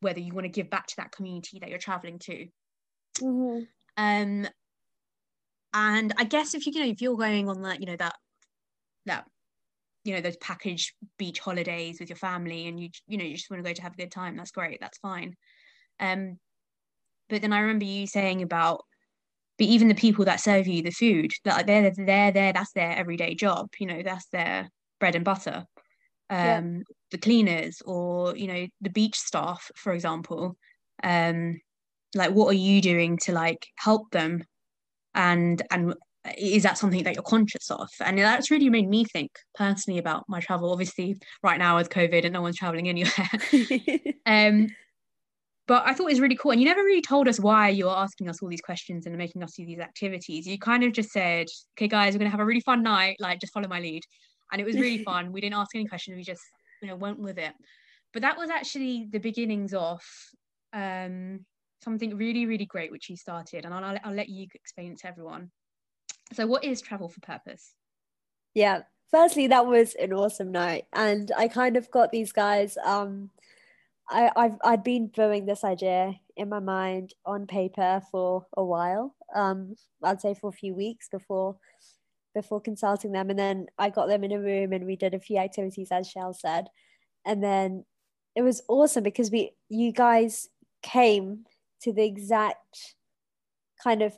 [0.01, 2.47] whether you want to give back to that community that you're traveling to.
[3.19, 3.63] Mm-hmm.
[4.01, 4.47] Um,
[5.73, 8.15] and I guess if you, you know if you're going on that you know that
[9.05, 9.25] that
[10.03, 13.49] you know those packaged beach holidays with your family and you you know you just
[13.51, 15.35] want to go to have a good time that's great that's fine
[15.99, 16.39] um
[17.29, 18.83] but then i remember you saying about
[19.59, 22.97] but even the people that serve you the food that they're they're there that's their
[22.97, 24.67] everyday job you know that's their
[24.99, 25.63] bread and butter
[26.31, 26.79] um yeah.
[27.11, 30.57] the cleaners or you know the beach staff for example
[31.03, 31.55] um
[32.15, 34.43] like what are you doing to like help them
[35.15, 35.93] and and
[36.37, 40.23] is that something that you're conscious of and that's really made me think personally about
[40.27, 43.29] my travel obviously right now with covid and no one's traveling anywhere
[44.25, 44.67] um
[45.71, 46.51] but I thought it was really cool.
[46.51, 49.17] And you never really told us why you were asking us all these questions and
[49.17, 50.45] making us do these activities.
[50.45, 51.47] You kind of just said,
[51.77, 53.15] okay, guys, we're going to have a really fun night.
[53.21, 54.03] Like, just follow my lead.
[54.51, 55.31] And it was really fun.
[55.31, 56.17] We didn't ask any questions.
[56.17, 56.41] We just,
[56.81, 57.53] you know, went with it.
[58.11, 60.01] But that was actually the beginnings of
[60.73, 61.45] um,
[61.83, 63.65] something really, really great, which you started.
[63.65, 65.51] And I'll, I'll let you explain it to everyone.
[66.33, 67.73] So, what is Travel for Purpose?
[68.53, 68.81] Yeah.
[69.09, 70.85] Firstly, that was an awesome night.
[70.93, 72.77] And I kind of got these guys.
[72.85, 73.29] Um,
[74.09, 79.15] I, I've I'd been brewing this idea in my mind on paper for a while.
[79.35, 81.57] Um, I'd say for a few weeks before
[82.33, 85.19] before consulting them, and then I got them in a room and we did a
[85.19, 86.67] few activities, as Shell said,
[87.25, 87.85] and then
[88.35, 90.49] it was awesome because we you guys
[90.81, 91.45] came
[91.83, 92.95] to the exact
[93.83, 94.17] kind of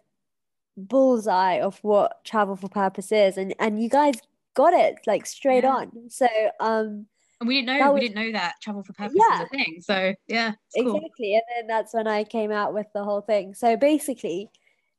[0.75, 4.15] bullseye of what travel for purpose is, and and you guys
[4.55, 5.75] got it like straight yeah.
[5.75, 6.09] on.
[6.09, 6.27] So
[6.59, 7.07] um
[7.39, 9.39] and we didn't know was, we didn't know that travel for purpose yeah.
[9.39, 9.77] was a thing.
[9.81, 11.33] So yeah, exactly.
[11.33, 13.53] And then that's when I came out with the whole thing.
[13.53, 14.49] So basically,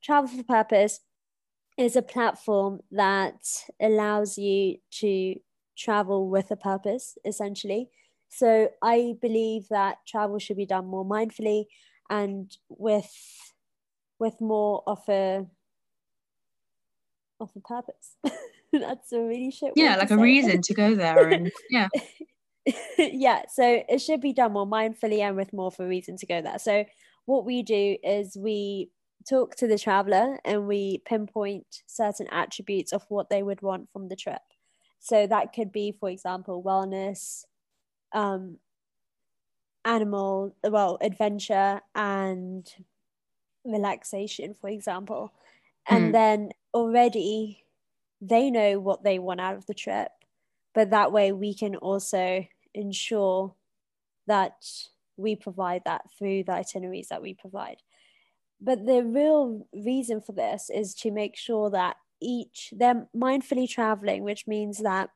[0.02, 1.00] travel for purpose
[1.78, 3.40] is a platform that
[3.80, 5.36] allows you to
[5.76, 7.88] travel with a purpose, essentially.
[8.28, 11.64] So I believe that travel should be done more mindfully
[12.10, 13.12] and with
[14.18, 15.46] with more of a
[17.40, 18.16] of a purpose.
[18.72, 19.72] That's a really shit.
[19.76, 21.88] Yeah, like a reason to go there, and yeah,
[22.98, 26.26] yeah, so it should be done more mindfully and with more of a reason to
[26.26, 26.58] go there.
[26.58, 26.84] So
[27.26, 28.90] what we do is we
[29.28, 34.08] talk to the traveler and we pinpoint certain attributes of what they would want from
[34.08, 34.42] the trip.
[35.00, 37.44] So that could be, for example, wellness,
[38.14, 38.58] um,
[39.84, 42.72] animal, well, adventure and
[43.64, 45.32] relaxation, for example.
[45.88, 46.12] And mm.
[46.12, 47.64] then already
[48.20, 50.10] they know what they want out of the trip.
[50.74, 53.54] But that way we can also ensure
[54.26, 54.64] that
[55.16, 57.76] we provide that through the itineraries that we provide.
[58.60, 64.24] But the real reason for this is to make sure that each, they're mindfully traveling,
[64.24, 65.10] which means that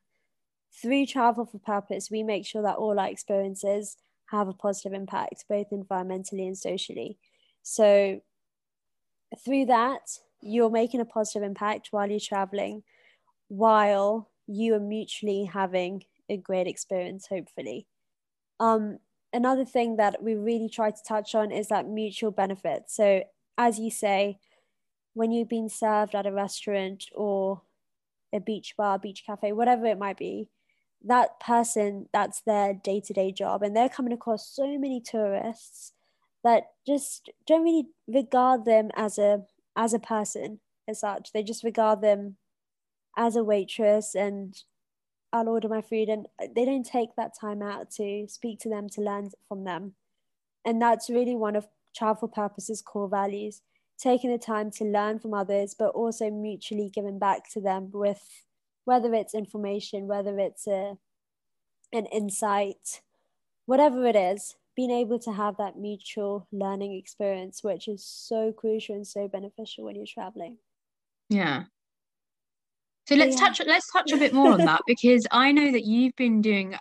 [0.71, 3.97] through travel for purpose, we make sure that all our experiences
[4.31, 7.17] have a positive impact, both environmentally and socially.
[7.63, 8.21] So,
[9.43, 10.09] through that,
[10.41, 12.83] you're making a positive impact while you're traveling,
[13.47, 17.87] while you are mutually having a great experience, hopefully.
[18.59, 18.99] Um,
[19.33, 22.83] another thing that we really try to touch on is that mutual benefit.
[22.87, 23.23] So,
[23.57, 24.39] as you say,
[25.13, 27.61] when you've been served at a restaurant or
[28.33, 30.49] a beach bar, beach cafe, whatever it might be,
[31.05, 33.63] that person, that's their day to day job.
[33.63, 35.93] And they're coming across so many tourists
[36.43, 39.43] that just don't really regard them as a
[39.75, 41.31] as a person as such.
[41.31, 42.37] They just regard them
[43.17, 44.55] as a waitress and
[45.31, 48.89] I'll order my food and they don't take that time out to speak to them
[48.89, 49.93] to learn from them.
[50.65, 53.61] And that's really one of Travel Purposes core values,
[53.97, 58.21] taking the time to learn from others, but also mutually giving back to them with
[58.85, 60.97] whether it's information, whether it's a,
[61.93, 63.01] an insight,
[63.65, 68.95] whatever it is, being able to have that mutual learning experience, which is so crucial
[68.95, 70.57] and so beneficial when you're traveling.
[71.29, 71.63] Yeah,
[73.09, 73.47] so let's yeah.
[73.47, 76.75] touch let's touch a bit more on that because I know that you've been doing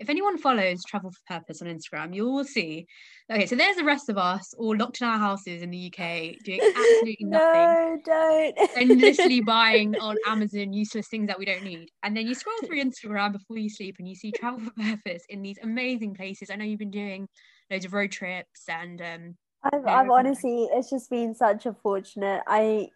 [0.00, 2.86] if anyone follows Travel for Purpose on Instagram, you will see.
[3.30, 6.36] Okay, so there's the rest of us all locked in our houses in the UK
[6.42, 7.60] doing absolutely nothing.
[7.60, 8.70] no, don't.
[8.76, 11.90] endlessly buying on Amazon useless things that we don't need.
[12.02, 15.22] And then you scroll through Instagram before you sleep and you see Travel for Purpose
[15.28, 16.50] in these amazing places.
[16.50, 17.28] I know you've been doing
[17.70, 22.40] loads of road trips and um I've, I've honestly it's just been such a fortunate.
[22.46, 22.88] I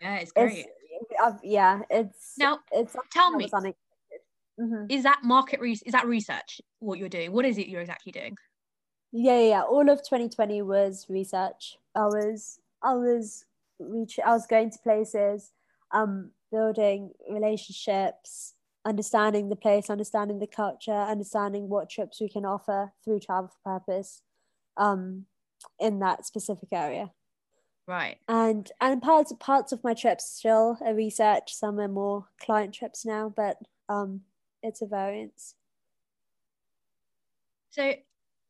[0.00, 0.66] yeah, it's great.
[1.10, 2.60] It's, yeah, it's now.
[2.70, 3.48] It's tell me,
[4.58, 4.86] mm-hmm.
[4.88, 6.60] is that market re- is that research?
[6.80, 7.32] What you're doing?
[7.32, 8.36] What is it you're exactly doing?
[9.12, 9.62] Yeah, yeah, yeah.
[9.62, 11.78] All of 2020 was research.
[11.94, 13.44] I was, I was
[13.78, 14.18] reach.
[14.24, 15.52] I was going to places,
[15.92, 22.92] um, building relationships, understanding the place, understanding the culture, understanding what trips we can offer
[23.04, 24.22] through travel for purpose,
[24.76, 25.24] um,
[25.80, 27.10] in that specific area.
[27.86, 28.18] Right.
[28.28, 33.06] And and parts parts of my trips still are research, some are more client trips
[33.06, 33.56] now, but
[33.88, 34.20] um
[34.62, 35.54] it's a variance.
[37.70, 37.94] So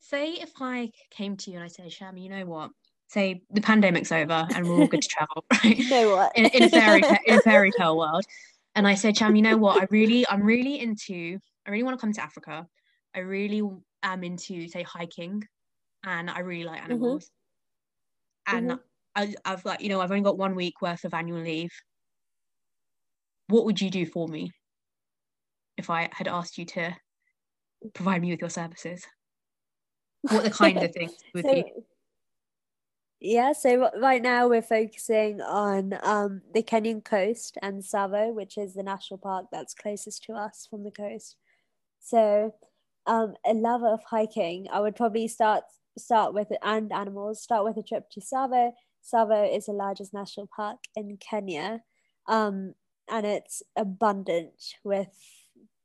[0.01, 2.71] say if I came to you and I say, Shami, you know what?
[3.09, 5.77] Say the pandemic's over and we're all good to travel, right?
[5.77, 6.33] You know what?
[6.37, 8.25] in, in a fairy in a fairy tale world.
[8.75, 9.83] And I said, Sham, you know what?
[9.83, 12.67] I really, I'm really into, I really want to come to Africa.
[13.15, 13.63] I really
[14.03, 15.43] am into say hiking,
[16.05, 16.93] and I really like mm-hmm.
[16.93, 17.31] animals.
[18.47, 18.57] Mm-hmm.
[18.57, 18.81] And mm-hmm.
[19.17, 21.73] I, I've like you know I've only got one week worth of annual leave.
[23.49, 24.53] What would you do for me
[25.79, 26.95] if I had asked you to
[27.95, 29.07] provide me with your services?
[30.23, 31.65] What the kind of things would so, be?
[33.21, 38.75] Yeah, so right now we're focusing on um, the Kenyan coast and Tsavo, which is
[38.75, 41.37] the national park that's closest to us from the coast.
[42.01, 42.55] So,
[43.07, 45.65] um, a lover of hiking, I would probably start
[45.97, 47.43] start with and animals.
[47.43, 48.71] Start with a trip to Tsavo.
[49.03, 51.83] Tsavo is the largest national park in Kenya,
[52.29, 52.75] um,
[53.11, 55.09] and it's abundant with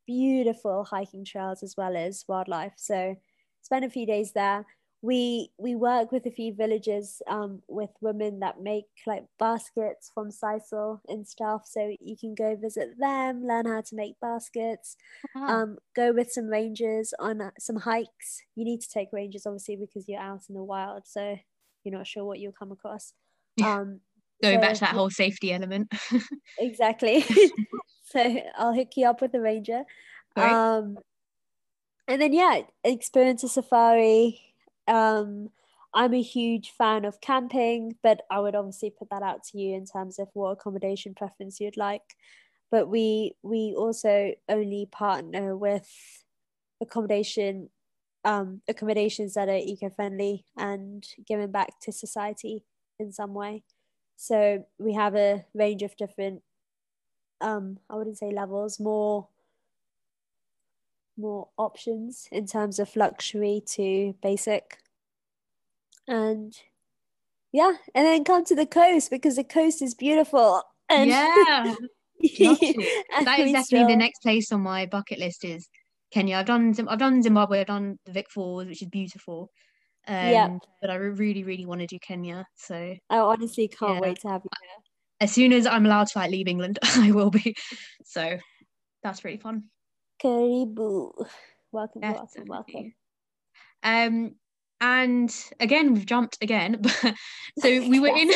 [0.06, 2.74] beautiful hiking trails as well as wildlife.
[2.78, 3.16] So,
[3.62, 4.66] spend a few days there.
[5.02, 10.30] We we work with a few villages um, with women that make like baskets from
[10.30, 11.63] sisal and stuff.
[11.66, 14.96] So you can go visit them learn how to make baskets
[15.36, 18.44] um, go with some rangers on uh, some hikes.
[18.56, 21.04] You need to take rangers obviously because you're out in the wild.
[21.06, 21.38] So
[21.84, 23.13] you're not sure what you'll come across.
[23.63, 24.00] Um,
[24.43, 25.91] going so, back to that whole safety element
[26.60, 27.25] exactly
[28.03, 29.84] so i'll hook you up with a ranger
[30.38, 30.51] right.
[30.51, 30.97] um,
[32.08, 34.39] and then yeah experience a safari
[34.88, 35.49] um,
[35.93, 39.75] I'm a huge fan of camping, but I would obviously put that out to you
[39.75, 42.01] in terms of what accommodation preference you'd like.
[42.71, 45.88] But we we also only partner with
[46.82, 47.69] accommodation
[48.25, 52.63] um, accommodations that are eco-friendly and giving back to society
[52.99, 53.63] in some way.
[54.15, 56.41] So we have a range of different
[57.43, 59.28] um, I wouldn't say levels, more
[61.15, 64.80] more options in terms of luxury to basic.
[66.08, 66.58] And
[67.52, 70.63] yeah, and then come to the coast because the coast is beautiful.
[70.89, 71.76] And yeah.
[72.23, 73.88] that is definitely still...
[73.88, 75.67] the next place on my bucket list is
[76.12, 76.38] Kenya.
[76.38, 79.52] I've done I've done Zimbabwe, I've done the Vic Falls, which is beautiful.
[80.08, 80.58] Um, yeah.
[80.82, 82.46] But I really, really want to do Kenya.
[82.56, 84.00] So I honestly can't yeah.
[84.02, 84.84] wait to have you there.
[85.22, 87.56] As soon as I'm allowed to like leave England, I will be.
[88.06, 88.38] So
[89.04, 89.66] that's really fun.
[90.22, 91.12] Karibu.
[91.72, 92.94] Welcome, welcome, welcome.
[93.82, 94.36] Um,
[94.84, 96.82] and again we've jumped again
[97.60, 98.30] so we were in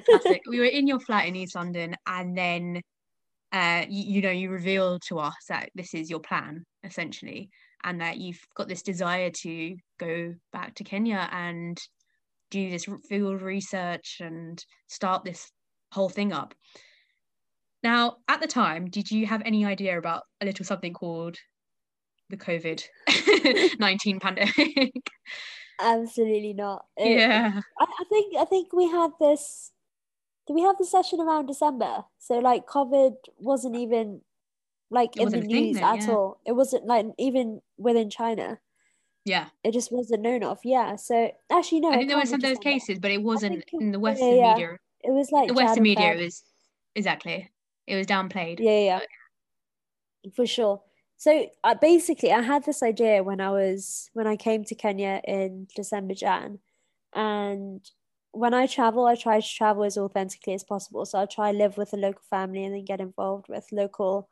[0.00, 0.40] classic.
[0.48, 2.80] we were in your flat in east london and then
[3.52, 7.50] uh you, you, know you revealed to us that this is your plan essentially
[7.84, 11.78] and that you've got this desire to go back to kenya and
[12.50, 15.50] do this field research and start this
[15.92, 16.54] whole thing up
[17.82, 21.36] now, at the time, did you have any idea about a little something called
[22.30, 22.82] the COVID
[23.78, 25.10] 19 pandemic?
[25.80, 26.84] Absolutely not.
[26.96, 27.60] It, yeah.
[27.80, 29.72] I, I think I think we had this
[30.46, 32.04] did we have the session around December?
[32.18, 34.20] So like COVID wasn't even
[34.92, 36.10] like it in the news at yeah.
[36.10, 36.40] all.
[36.46, 38.60] It wasn't like even within China.
[39.24, 39.46] Yeah.
[39.64, 40.58] It just wasn't known of.
[40.64, 40.96] Yeah.
[40.96, 41.90] So actually no.
[41.90, 44.52] I think there were some of those cases, but it wasn't in the Western yeah,
[44.52, 44.78] media.
[45.00, 46.44] It was like the Western media was
[46.94, 47.50] exactly
[47.86, 48.60] it was downplayed.
[48.60, 49.00] Yeah, yeah,
[50.22, 50.34] but...
[50.34, 50.82] for sure.
[51.16, 51.46] So
[51.80, 56.14] basically, I had this idea when I was when I came to Kenya in December,
[56.14, 56.58] Jan,
[57.14, 57.80] and
[58.32, 61.04] when I travel, I try to travel as authentically as possible.
[61.06, 64.28] So I try to live with a local family and then get involved with local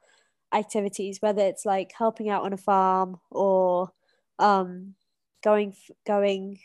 [0.52, 3.90] activities, whether it's like helping out on a farm or
[4.38, 4.94] um,
[5.42, 5.74] going
[6.06, 6.58] going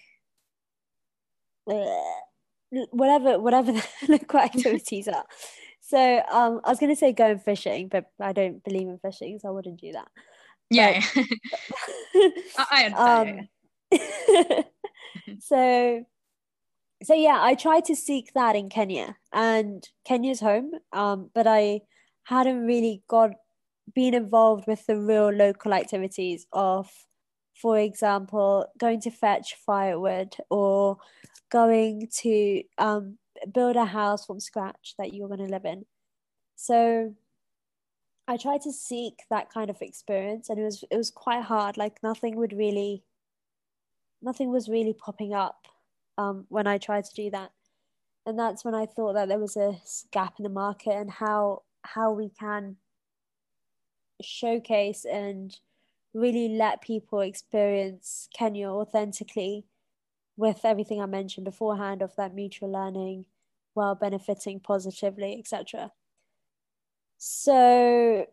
[2.91, 5.26] whatever whatever the local activities are.
[5.82, 9.38] So um, I was going to say going fishing, but I don't believe in fishing,
[9.39, 10.08] so I wouldn't do that.
[10.71, 11.00] Yeah,
[12.58, 13.48] I understand.
[13.91, 14.63] Um,
[15.39, 16.06] so,
[17.04, 20.71] so yeah, I tried to seek that in Kenya, and Kenya's home.
[20.91, 21.82] Um, but I
[22.24, 23.32] hadn't really got
[23.93, 26.89] been involved with the real local activities of,
[27.54, 30.98] for example, going to fetch firewood or
[31.52, 33.17] going to um,
[33.54, 35.86] build a house from scratch that you're going to live in.
[36.56, 37.13] So
[38.28, 41.78] I tried to seek that kind of experience and it was it was quite hard
[41.78, 43.04] like nothing would really
[44.21, 45.67] nothing was really popping up
[46.17, 47.52] um, when I tried to do that.
[48.25, 49.79] And that's when I thought that there was a
[50.12, 52.77] gap in the market and how how we can
[54.22, 55.58] showcase and
[56.13, 59.66] really let people experience Kenya authentically
[60.38, 63.26] with everything I mentioned beforehand of that mutual learning
[63.74, 65.92] while benefiting positively, etc.
[67.18, 68.26] So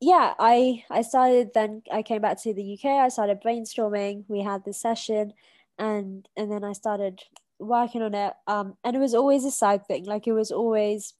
[0.00, 4.42] yeah, I I started then I came back to the UK, I started brainstorming, we
[4.42, 5.32] had this session
[5.78, 7.20] and and then I started
[7.58, 8.34] working on it.
[8.46, 10.04] Um and it was always a side thing.
[10.04, 11.14] Like it was always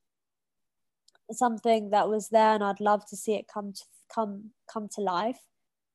[1.32, 5.00] something that was there and I'd love to see it come to come come to
[5.00, 5.40] life.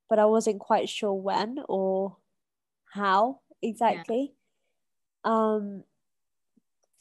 [0.09, 2.17] but I wasn't quite sure when or
[2.93, 4.33] how exactly.
[5.25, 5.31] Yeah.
[5.31, 5.83] Um,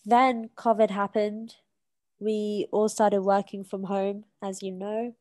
[0.05, 1.57] then COVID happened.
[2.21, 5.15] We all started working from home, as you know,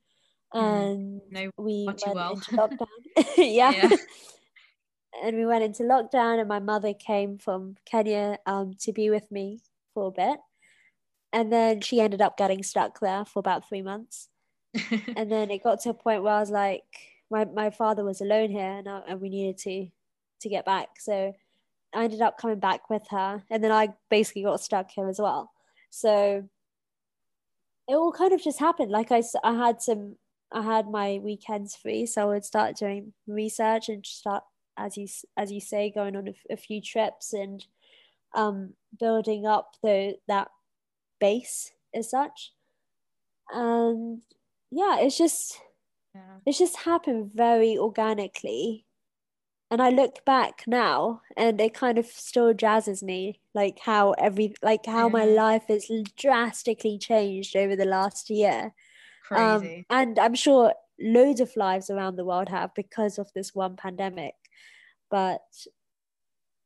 [0.54, 0.62] mm.
[0.62, 2.34] and no, we went well.
[2.34, 2.88] into lockdown.
[3.38, 3.72] yeah.
[3.72, 3.90] yeah.
[5.24, 9.32] and we went into lockdown, and my mother came from Kenya um, to be with
[9.32, 9.60] me
[9.94, 10.40] for a bit.
[11.34, 14.28] And then she ended up getting stuck there for about three months.
[15.16, 16.84] and then it got to a point where I was like,
[17.30, 19.88] my, my father was alone here and, I, and we needed to
[20.42, 21.00] to get back.
[21.00, 21.34] So
[21.94, 23.44] I ended up coming back with her.
[23.50, 25.52] And then I basically got stuck here as well.
[25.90, 26.48] So
[27.88, 28.92] it all kind of just happened.
[28.92, 30.16] Like I, I had some,
[30.52, 32.06] I had my weekends free.
[32.06, 34.44] So I would start doing research and start,
[34.78, 35.08] as you,
[35.38, 37.66] as you say, going on a, a few trips and
[38.34, 40.50] um, building up the, that
[41.20, 42.54] base as such.
[43.54, 44.22] And
[44.72, 45.60] yeah, it's just,
[46.16, 46.38] yeah.
[46.46, 48.86] it's just happened very organically
[49.72, 54.54] and I look back now and it kind of still jazzes me like how every
[54.62, 55.14] like how yeah.
[55.14, 58.74] my life has drastically changed over the last year.
[59.32, 59.86] Um, Crazy.
[59.90, 63.78] Um, and I'm sure loads of lives around the world have because of this one
[63.78, 64.36] pandemic.
[65.10, 65.42] But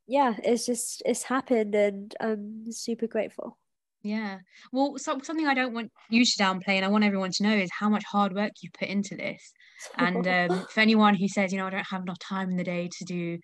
[0.07, 3.59] yeah, it's just it's happened and I'm super grateful.
[4.05, 4.37] Yeah.
[4.71, 7.55] Well, so, something I don't want you to downplay and I want everyone to know
[7.55, 9.51] is how much hard work you put into this.
[9.97, 12.63] And um, for anyone who says, you know, I don't have enough time in the
[12.63, 13.39] day to do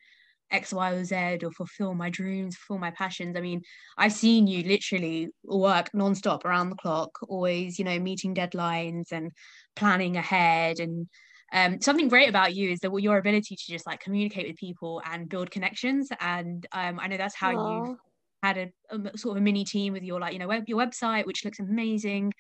[0.52, 3.36] X, Y, or Z or fulfill my dreams, fulfill my passions.
[3.36, 3.64] I mean,
[3.98, 9.32] I've seen you literally work nonstop around the clock, always, you know, meeting deadlines and
[9.76, 10.80] planning ahead.
[10.80, 11.08] And
[11.54, 15.02] um, something great about you is that your ability to just like communicate with people
[15.12, 16.10] and build connections.
[16.20, 17.98] And um, I know that's how you
[18.44, 20.78] had a, a, sort of a mini team with your like you know web, your
[20.78, 22.34] website which looks amazing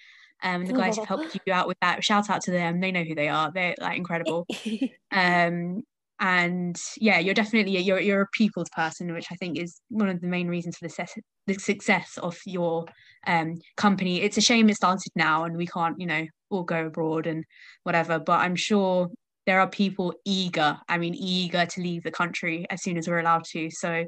[0.43, 2.79] um the guys have helped you out with that shout out to them.
[2.79, 3.51] They know who they are.
[3.51, 4.45] They're like incredible.
[5.11, 5.83] Um
[6.23, 10.07] and yeah you're definitely a, you're you're a people's person which i think is one
[10.07, 12.85] of the main reasons for the, success, the success of your
[13.25, 14.21] um company.
[14.21, 17.43] It's a shame it started now and we can't you know all go abroad and
[17.83, 19.09] whatever but i'm sure
[19.47, 23.19] there are people eager i mean eager to leave the country as soon as we're
[23.19, 23.69] allowed to.
[23.71, 24.05] So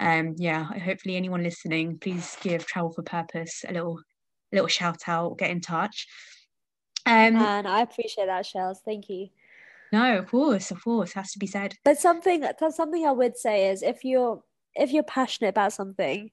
[0.00, 4.00] um, yeah, hopefully anyone listening, please give Travel for Purpose a little
[4.50, 6.06] little shout out, get in touch.
[7.06, 8.80] Um, and I appreciate that, Shells.
[8.84, 9.28] Thank you.
[9.92, 11.74] No, of course, of course, has to be said.
[11.84, 14.42] But something something I would say is if you're
[14.74, 16.30] if you're passionate about something,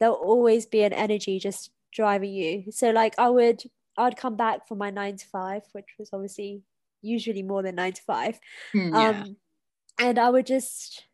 [0.00, 2.64] there'll always be an energy just driving you.
[2.70, 3.62] So like I would
[3.98, 6.62] I'd come back from my nine to five, which was obviously
[7.02, 8.40] usually more than nine to five.
[8.74, 9.08] Mm, yeah.
[9.08, 9.36] Um
[9.98, 11.04] and I would just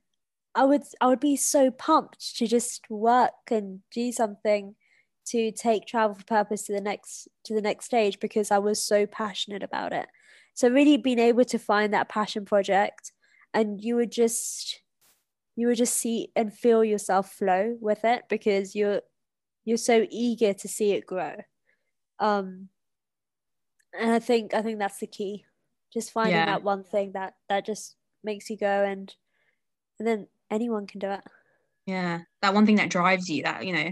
[0.55, 4.75] I would I would be so pumped to just work and do something
[5.27, 8.83] to take travel for purpose to the next to the next stage because I was
[8.83, 10.09] so passionate about it.
[10.55, 13.13] So really being able to find that passion project
[13.55, 14.83] and you would just
[15.55, 19.03] you would just see and feel yourself flow with it because you're
[19.65, 21.37] you're so eager to see it grow.
[22.19, 22.69] Um
[23.99, 25.45] and I think I think that's the key.
[25.93, 26.47] Just finding yeah.
[26.47, 29.15] that one thing that that just makes you go and
[29.99, 31.21] and then anyone can do it.
[31.87, 33.91] Yeah that one thing that drives you that you know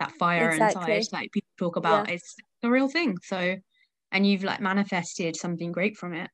[0.00, 0.96] that fire exactly.
[0.96, 2.14] inside like people talk about yeah.
[2.14, 3.16] is the real thing.
[3.22, 3.56] So
[4.12, 6.30] and you've like manifested something great from it.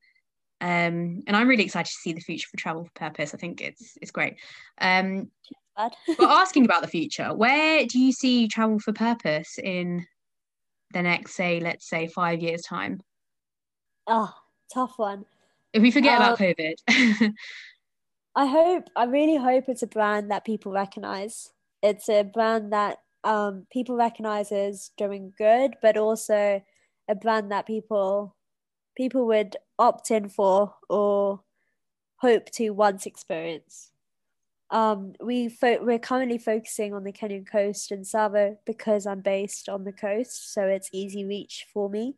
[0.60, 3.34] Um and i'm really excited to see the future for travel for purpose.
[3.34, 4.36] I think it's it's great.
[4.80, 5.30] Um
[5.76, 10.06] but asking about the future where do you see travel for purpose in
[10.92, 13.00] the next say let's say five years time?
[14.06, 14.32] Oh
[14.72, 15.24] tough one.
[15.72, 16.74] If we forget um, about covid
[18.36, 21.52] I hope, I really hope it's a brand that people recognize.
[21.82, 26.62] It's a brand that um, people recognize as doing good, but also
[27.08, 28.34] a brand that people
[28.96, 31.40] people would opt in for or
[32.16, 33.90] hope to once experience.
[34.70, 39.68] Um, we fo- we're currently focusing on the Kenyan coast and Tsavo because I'm based
[39.68, 42.16] on the coast, so it's easy reach for me.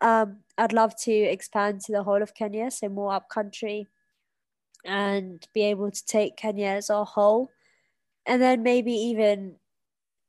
[0.00, 3.86] Um, I'd love to expand to the whole of Kenya, so more up country,
[4.84, 7.50] and be able to take Kenya as a whole.
[8.26, 9.56] And then maybe even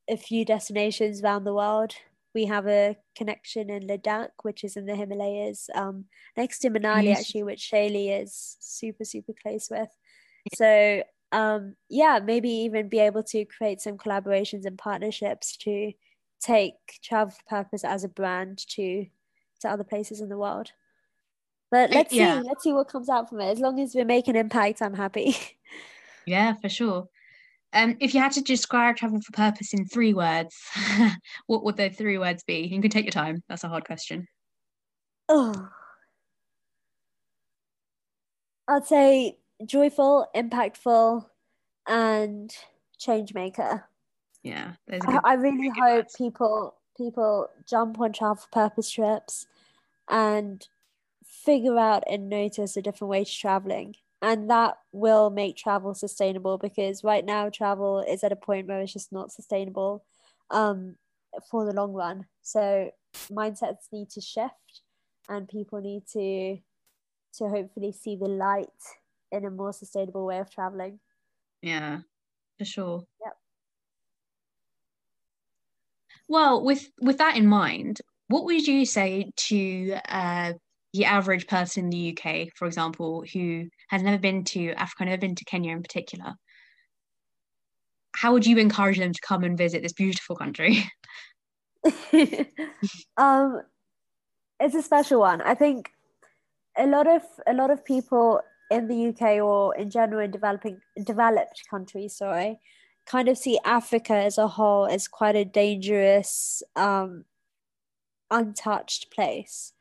[0.09, 1.93] a few destinations around the world.
[2.33, 7.05] We have a connection in Ladakh, which is in the Himalayas, um, next to Manali,
[7.05, 7.21] yes.
[7.21, 9.87] actually, which Shaylee is super, super close with.
[10.53, 15.93] So, um, yeah, maybe even be able to create some collaborations and partnerships to
[16.41, 19.05] take Travel Purpose as a brand to
[19.61, 20.71] to other places in the world.
[21.75, 22.39] But let's yeah.
[22.39, 23.51] see, let's see what comes out from it.
[23.51, 25.35] As long as we make an impact, I'm happy.
[26.25, 27.07] Yeah, for sure.
[27.71, 30.55] Um, if you had to describe travel for purpose in three words,
[31.47, 32.61] what would those three words be?
[32.61, 33.43] You can take your time.
[33.47, 34.25] That's a hard question.
[35.29, 35.69] Oh.
[38.67, 41.25] I'd say joyful, impactful,
[41.87, 42.55] and
[42.97, 43.83] change maker.
[44.41, 49.45] Yeah, I, I, really hope people people jump on travel for purpose trips
[50.09, 50.67] and
[51.45, 53.95] figure out and notice a different way to traveling.
[54.21, 58.81] And that will make travel sustainable because right now travel is at a point where
[58.81, 60.03] it's just not sustainable
[60.49, 60.95] um,
[61.51, 62.25] for the long run.
[62.41, 62.91] So
[63.31, 64.81] mindsets need to shift
[65.29, 66.57] and people need to
[67.37, 68.69] to hopefully see the light
[69.31, 70.99] in a more sustainable way of traveling.
[71.61, 71.99] Yeah
[72.57, 73.07] for sure.
[73.23, 73.37] Yep.
[76.27, 80.53] Well with with that in mind what would you say to uh,
[80.95, 85.17] the average person in the UK, for example, who has never been to Africa, never
[85.17, 86.33] been to Kenya in particular,
[88.15, 90.83] how would you encourage them to come and visit this beautiful country?
[93.17, 93.61] um,
[94.59, 95.41] it's a special one.
[95.41, 95.91] I think
[96.77, 98.41] a lot of a lot of people
[98.71, 102.59] in the UK or in general in developing developed countries, sorry,
[103.05, 107.25] kind of see Africa as a whole as quite a dangerous, um,
[108.31, 109.73] untouched place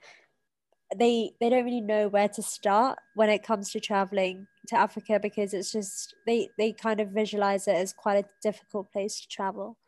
[0.97, 5.18] they they don't really know where to start when it comes to traveling to Africa
[5.20, 9.28] because it's just they they kind of visualize it as quite a difficult place to
[9.28, 9.78] travel,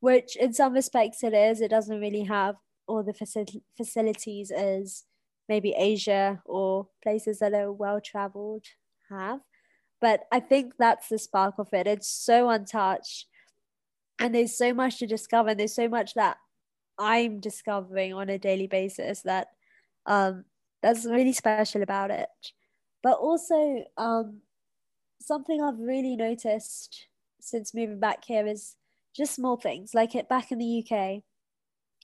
[0.00, 1.60] which in some respects it is.
[1.60, 5.04] It doesn't really have all the facil- facilities as
[5.48, 8.64] maybe Asia or places that are well traveled
[9.08, 9.40] have.
[10.00, 11.86] But I think that's the spark of it.
[11.86, 13.26] It's so untouched
[14.18, 15.50] and there's so much to discover.
[15.50, 16.36] And there's so much that
[16.98, 19.48] I'm discovering on a daily basis that
[20.06, 20.44] um,
[20.82, 22.28] that's really special about it.
[23.02, 24.40] But also, um,
[25.20, 27.06] something I've really noticed
[27.40, 28.76] since moving back here is
[29.14, 29.94] just small things.
[29.94, 31.22] Like it back in the UK,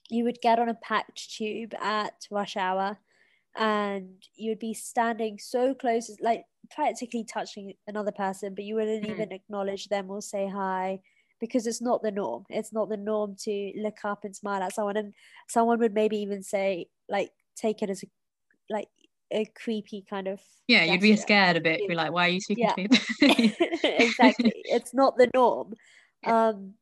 [0.09, 2.97] you would get on a packed tube at rush hour
[3.57, 9.05] and you would be standing so close, like practically touching another person, but you wouldn't
[9.05, 9.09] mm.
[9.09, 10.99] even acknowledge them or say hi
[11.39, 12.45] because it's not the norm.
[12.49, 14.97] It's not the norm to look up and smile at someone.
[14.97, 15.13] And
[15.49, 18.07] someone would maybe even say, like, take it as a
[18.69, 18.87] like
[19.31, 20.93] a creepy kind of yeah gesture.
[20.93, 22.87] you'd be scared a bit be like why are you speaking yeah.
[22.87, 23.55] to me?
[23.83, 24.53] Exactly.
[24.65, 25.73] It's not the norm.
[26.25, 26.75] Um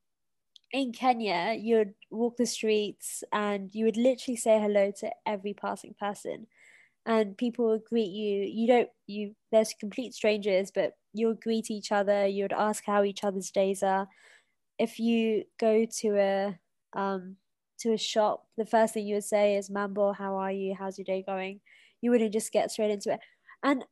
[0.71, 5.95] in Kenya you'd walk the streets and you would literally say hello to every passing
[5.99, 6.45] person.
[7.07, 8.43] And people would greet you.
[8.43, 12.27] You don't you there's complete strangers but you'll greet each other.
[12.27, 14.07] You'd ask how each other's days are.
[14.77, 16.59] If you go to a
[16.93, 17.37] um
[17.81, 20.75] to a shop, the first thing you would say is, Mambo, how are you?
[20.77, 21.61] How's your day going?
[22.01, 23.19] You wouldn't just get straight into it.
[23.63, 23.83] And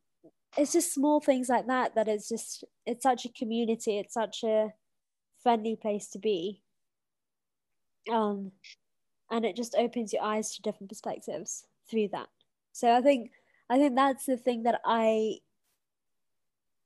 [0.57, 4.43] it's just small things like that that is just, it's such a community, it's such
[4.43, 4.69] a
[5.41, 6.63] friendly place to be.
[8.11, 8.51] Um,
[9.31, 12.27] and it just opens your eyes to different perspectives through that.
[12.71, 13.31] So I think,
[13.69, 15.35] I think that's the thing that I,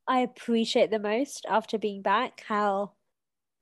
[0.07, 2.91] I appreciate the most after being back, how,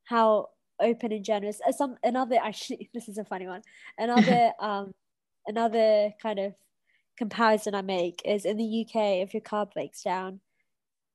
[0.06, 0.50] how
[0.82, 1.60] open and generous.
[1.68, 3.62] Uh, some another actually, this is a funny one.
[3.98, 4.94] Another um,
[5.48, 6.54] another kind of
[7.18, 10.40] comparison I make is in the UK, if your car breaks down,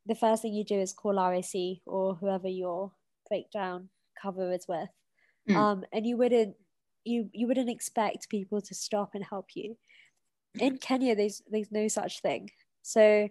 [0.06, 2.92] the first thing you do is call RAC or whoever your
[3.28, 3.88] breakdown
[4.20, 4.88] cover is with,
[5.48, 5.56] mm.
[5.56, 6.54] um, and you wouldn't
[7.04, 9.76] you you wouldn't expect people to stop and help you.
[10.58, 12.50] In Kenya, there's there's no such thing.
[12.82, 13.28] So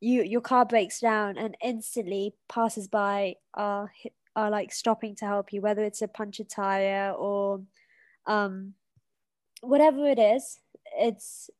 [0.00, 3.90] you your car breaks down and instantly passers by are
[4.38, 7.60] are like stopping to help you, whether it's a punch a tire or
[8.26, 8.74] um,
[9.62, 10.60] whatever it is.
[10.96, 11.50] It's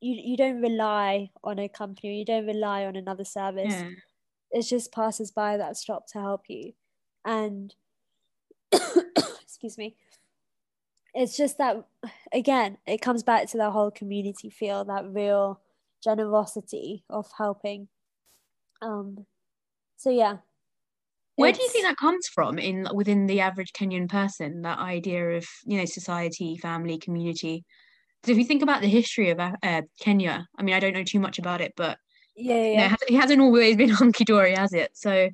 [0.00, 3.72] you you don't rely on a company, you don't rely on another service.
[3.72, 3.88] Yeah.
[4.52, 6.74] It's just passers by that stop to help you,
[7.24, 7.74] and
[8.72, 9.96] excuse me.
[11.14, 11.86] It's just that
[12.32, 15.60] again, it comes back to that whole community feel, that real
[16.04, 17.88] generosity of helping.
[18.82, 19.26] Um,
[19.96, 20.38] so yeah,
[21.36, 24.62] where do you think that comes from in within the average Kenyan person?
[24.62, 27.64] That idea of you know society, family, community.
[28.20, 31.04] Because if you think about the history of uh, Kenya, I mean, I don't know
[31.04, 31.96] too much about it, but
[32.36, 32.68] yeah, yeah.
[32.68, 34.90] You know, it hasn't always been hunky dory, has it?
[34.94, 35.28] So,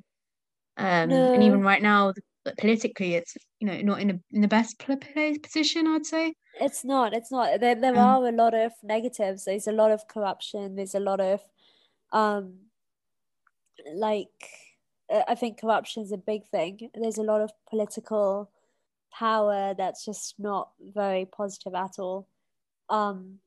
[0.77, 1.33] um, no.
[1.33, 2.13] and even right now,
[2.57, 4.81] politically, it's you know not in a, in the best
[5.41, 6.33] position, I'd say.
[6.59, 7.13] It's not.
[7.13, 7.59] It's not.
[7.59, 9.45] There, there um, are a lot of negatives.
[9.45, 10.75] There's a lot of corruption.
[10.75, 11.41] There's a lot of,
[12.11, 12.55] um,
[13.93, 14.66] like uh,
[15.09, 16.89] I think corruption is a big thing.
[16.93, 18.51] There's a lot of political
[19.11, 22.27] power that's just not very positive at all.
[22.89, 23.39] Um,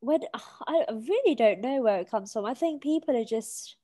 [0.00, 0.20] when
[0.66, 2.44] I really don't know where it comes from.
[2.44, 3.76] I think people are just.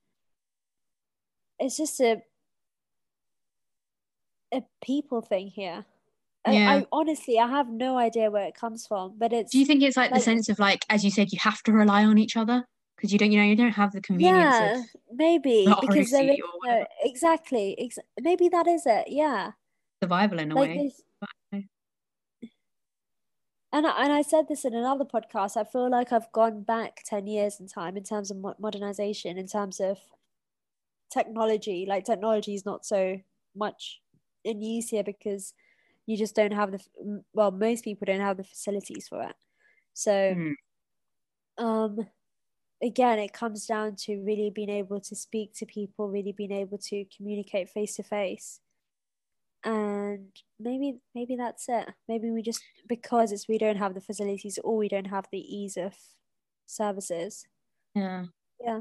[1.59, 2.23] It's just a
[4.53, 5.85] a people thing here.
[6.47, 6.71] Yeah.
[6.71, 9.53] I, I, honestly, I have no idea where it comes from, but it's.
[9.53, 11.63] Do you think it's like, like the sense of like, as you said, you have
[11.65, 12.65] to rely on each other?
[12.99, 14.83] Because you don't you know you don't have the convenience yeah
[15.13, 16.39] maybe because there is,
[17.05, 19.53] exactly ex- maybe that is it yeah.
[20.03, 20.93] Survival in a like way.
[23.73, 27.03] and I, and I said this in another podcast i feel like i've gone back
[27.07, 29.99] 10 years in time in terms of modernization in terms of
[31.13, 33.19] technology like technology is not so
[33.57, 34.01] much
[34.45, 35.55] in use here because
[36.09, 39.37] you just don't have the well most people don't have the facilities for it.
[39.93, 40.55] So mm.
[41.59, 41.99] um
[42.83, 46.79] again it comes down to really being able to speak to people really being able
[46.79, 48.61] to communicate face to face.
[49.65, 50.29] And
[50.61, 51.89] maybe maybe that's it.
[52.09, 55.39] Maybe we just because it's we don't have the facilities or we don't have the
[55.39, 55.95] ease of
[56.67, 57.45] services.
[57.95, 58.27] Yeah.
[58.65, 58.81] Yeah.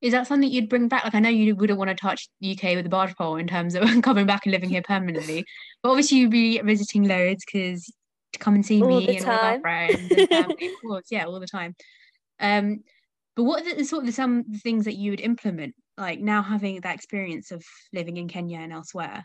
[0.00, 1.04] Is that something you'd bring back?
[1.04, 3.46] Like i know you wouldn't want to touch the uk with a barge pole in
[3.46, 5.44] terms of coming back and living here permanently
[5.82, 7.92] but obviously you'd be visiting loads because
[8.32, 9.38] to come and see all me and time.
[9.38, 11.06] all my friends and family, of course.
[11.10, 11.74] Yeah all the time.
[12.40, 12.82] Um
[13.36, 16.80] but what are the sort of some things that you would implement, like now having
[16.80, 19.24] that experience of living in Kenya and elsewhere?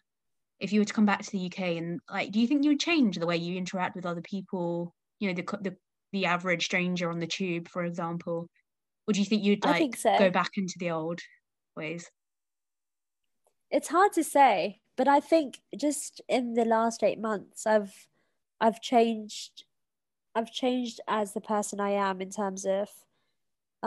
[0.60, 2.72] If you were to come back to the UK and like, do you think you
[2.72, 4.94] would change the way you interact with other people?
[5.20, 5.76] You know, the the
[6.14, 8.48] the average stranger on the tube, for example,
[9.08, 10.18] or do you think you'd like think so.
[10.18, 11.20] go back into the old
[11.76, 12.10] ways?
[13.70, 18.08] It's hard to say, but I think just in the last eight months, I've
[18.62, 19.66] I've changed.
[20.34, 22.90] I've changed as the person I am in terms of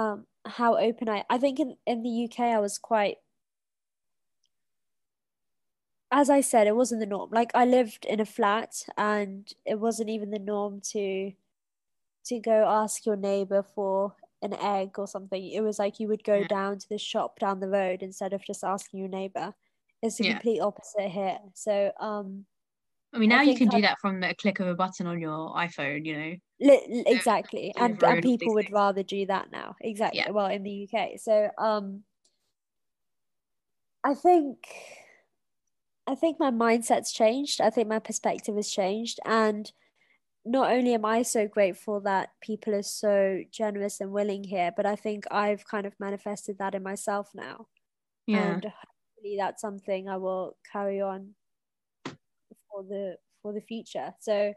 [0.01, 3.17] um, how open I I think in, in the UK I was quite
[6.13, 7.31] as I said, it wasn't the norm.
[7.33, 11.33] Like I lived in a flat and it wasn't even the norm to
[12.27, 15.51] to go ask your neighbor for an egg or something.
[15.51, 16.49] It was like you would go yeah.
[16.49, 19.55] down to the shop down the road instead of just asking your neighbor.
[20.03, 20.33] It's the yeah.
[20.33, 21.39] complete opposite here.
[21.55, 22.47] So um
[23.13, 25.21] I mean, now I you can do that from a click of a button on
[25.21, 26.37] your iPhone, you know.
[26.61, 29.75] Li- exactly, and, and people would rather do that now.
[29.81, 30.21] Exactly.
[30.21, 30.31] Yeah.
[30.31, 32.05] Well, in the UK, so um,
[34.05, 34.59] I think,
[36.07, 37.61] I think my mindset's changed.
[37.61, 39.71] I think my perspective has changed, and
[40.45, 44.87] not only am I so grateful that people are so generous and willing here, but
[44.87, 47.67] I think I've kind of manifested that in myself now.
[48.27, 48.55] Yeah.
[48.55, 51.35] And hopefully that's something I will carry on
[52.81, 54.13] for the for the future.
[54.21, 54.55] So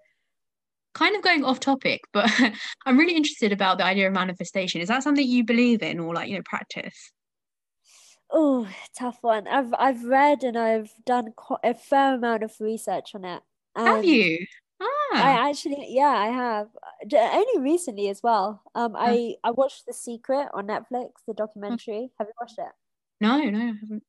[0.94, 2.30] kind of going off topic, but
[2.86, 4.82] I'm really interested about the idea of manifestation.
[4.82, 7.12] Is that something you believe in or like, you know, practice?
[8.32, 8.68] Oh,
[8.98, 9.48] tough one.
[9.48, 13.44] I've I've read and I've done quite a fair amount of research on it.
[13.76, 14.46] have you?
[14.82, 14.88] Ah.
[15.14, 16.68] I actually, yeah, I have.
[17.14, 18.64] Only recently as well.
[18.74, 22.10] Um, I I watched The Secret on Netflix, the documentary.
[22.18, 22.72] Have you watched it?
[23.22, 24.04] No, no, I haven't.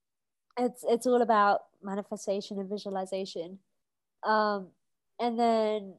[0.58, 3.58] It's it's all about manifestation and visualization
[4.24, 4.68] um,
[5.20, 5.94] and then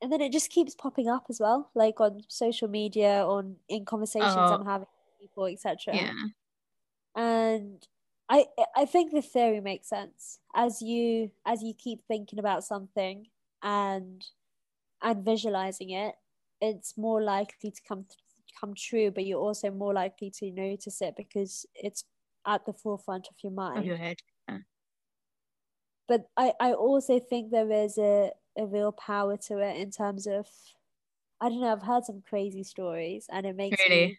[0.00, 3.84] and then it just keeps popping up as well, like on social media, on in
[3.84, 4.54] conversations oh.
[4.54, 5.94] I'm having with people, etc.
[5.94, 6.12] Yeah.
[7.14, 7.86] And
[8.28, 8.46] I
[8.76, 13.26] I think the theory makes sense as you as you keep thinking about something
[13.62, 14.24] and
[15.02, 16.14] and visualizing it,
[16.60, 18.06] it's more likely to come
[18.60, 22.04] come true, but you're also more likely to notice it because it's
[22.46, 23.78] at the forefront of your mind.
[23.78, 24.16] Of your head
[26.08, 30.26] but I, I also think there is a, a real power to it in terms
[30.26, 30.46] of
[31.40, 34.06] I don't know, I've heard some crazy stories and it makes really?
[34.06, 34.18] me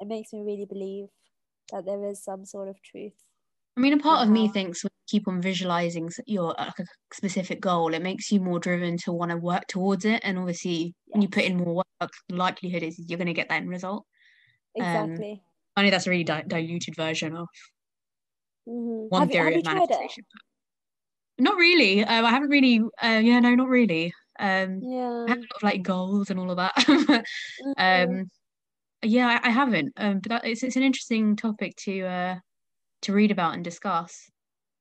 [0.00, 1.06] it makes me really believe
[1.72, 3.14] that there is some sort of truth.
[3.76, 6.84] I mean, a part of me thinks when you keep on visualizing your like a
[7.12, 10.20] specific goal, it makes you more driven to want to work towards it.
[10.22, 10.94] And obviously, yes.
[11.06, 13.68] when you put in more work, the likelihood is you're going to get that end
[13.68, 14.04] result.
[14.80, 15.32] Um, exactly.
[15.32, 15.40] Um,
[15.76, 17.48] I know that's a really di- diluted version of
[18.68, 19.06] mm-hmm.
[19.08, 20.24] one have theory you, of manifestation.
[21.38, 22.04] Not really.
[22.04, 22.80] Um, I haven't really.
[23.02, 24.12] Uh, yeah, no, not really.
[24.38, 25.24] Um, yeah.
[25.26, 26.74] I have a lot of like goals and all of that.
[26.76, 27.72] mm-hmm.
[27.76, 28.30] um,
[29.02, 29.92] yeah, I, I haven't.
[29.96, 32.34] Um, but that, it's it's an interesting topic to uh
[33.02, 34.30] to read about and discuss.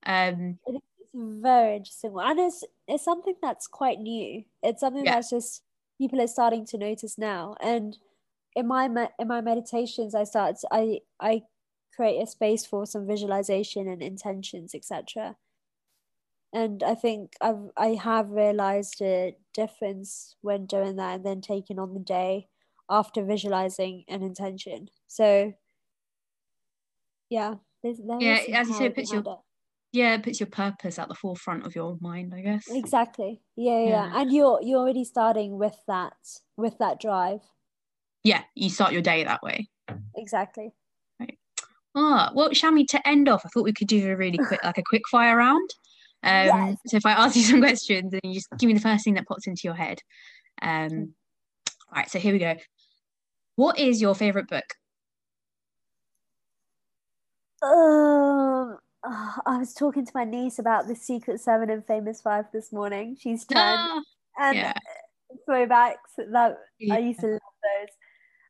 [0.06, 4.44] Um, it's very interesting and it's it's something that's quite new.
[4.62, 5.16] It's something yeah.
[5.16, 5.64] that's just
[5.98, 7.56] people are starting to notice now.
[7.62, 7.98] And
[8.56, 8.86] in my
[9.18, 11.42] in my meditations, I start I I
[11.96, 15.36] create a space for some visualization and intentions, etc
[16.54, 21.80] and I think I've I have realized a difference when doing that and then taking
[21.80, 22.48] on the day
[22.90, 24.90] after visualizing an intention.
[25.08, 25.54] So
[27.30, 29.28] yeah, there's, yeah, as you say, it puts your it.
[29.92, 32.66] yeah, it puts your purpose at the forefront of your mind, I guess.
[32.70, 33.42] Exactly.
[33.56, 36.14] Yeah, yeah, yeah, and you're you're already starting with that
[36.56, 37.42] with that drive.
[38.24, 39.70] Yeah, you start your day that way.
[40.16, 40.72] Exactly.
[41.20, 41.38] Right.
[41.96, 44.78] Ah, well, Shami, to end off, I thought we could do a really quick, like
[44.78, 45.70] a quick fire round.
[46.24, 46.78] Um, yes.
[46.88, 49.16] So if I ask you some questions and you just give me the first thing
[49.16, 50.00] that pops into your head.
[50.62, 51.14] Um,
[51.90, 52.56] all right, so here we go.
[53.56, 54.66] What is your favorite book?
[57.62, 58.78] Um, oh,
[59.46, 63.18] I was talking to my niece about the Secret Seven and Famous Five this morning.
[63.20, 64.02] She's ten, Ah,
[64.40, 64.74] and yeah.
[65.48, 66.96] throwbacks that Yeah.
[66.96, 67.88] I used to love those.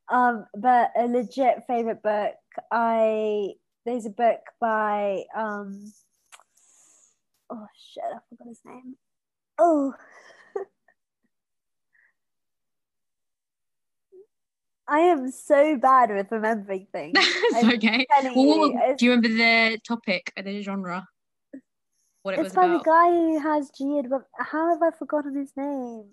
[0.10, 2.36] Um, but a legit favorite book.
[2.72, 3.54] I
[3.86, 5.92] there's a book by um.
[7.56, 8.04] Oh shit!
[8.04, 8.96] I forgot his name.
[9.60, 9.94] Oh.
[14.88, 17.14] I am so bad with remembering things.
[17.18, 18.06] It's okay.
[18.20, 21.06] telling Well, what- it's- do you remember the topic, or the genre?
[22.24, 22.84] What it It's was by about?
[22.84, 24.02] the guy who has G.
[24.40, 26.06] How have I forgotten his name?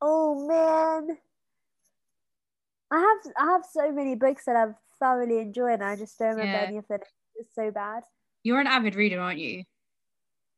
[0.00, 1.18] Oh man,
[2.90, 6.30] I have I have so many books that I've thoroughly enjoyed, and I just don't
[6.36, 6.66] remember Yeah.
[6.66, 7.00] any of them.
[7.36, 8.02] It's so bad.
[8.42, 9.64] You're an avid reader, aren't you?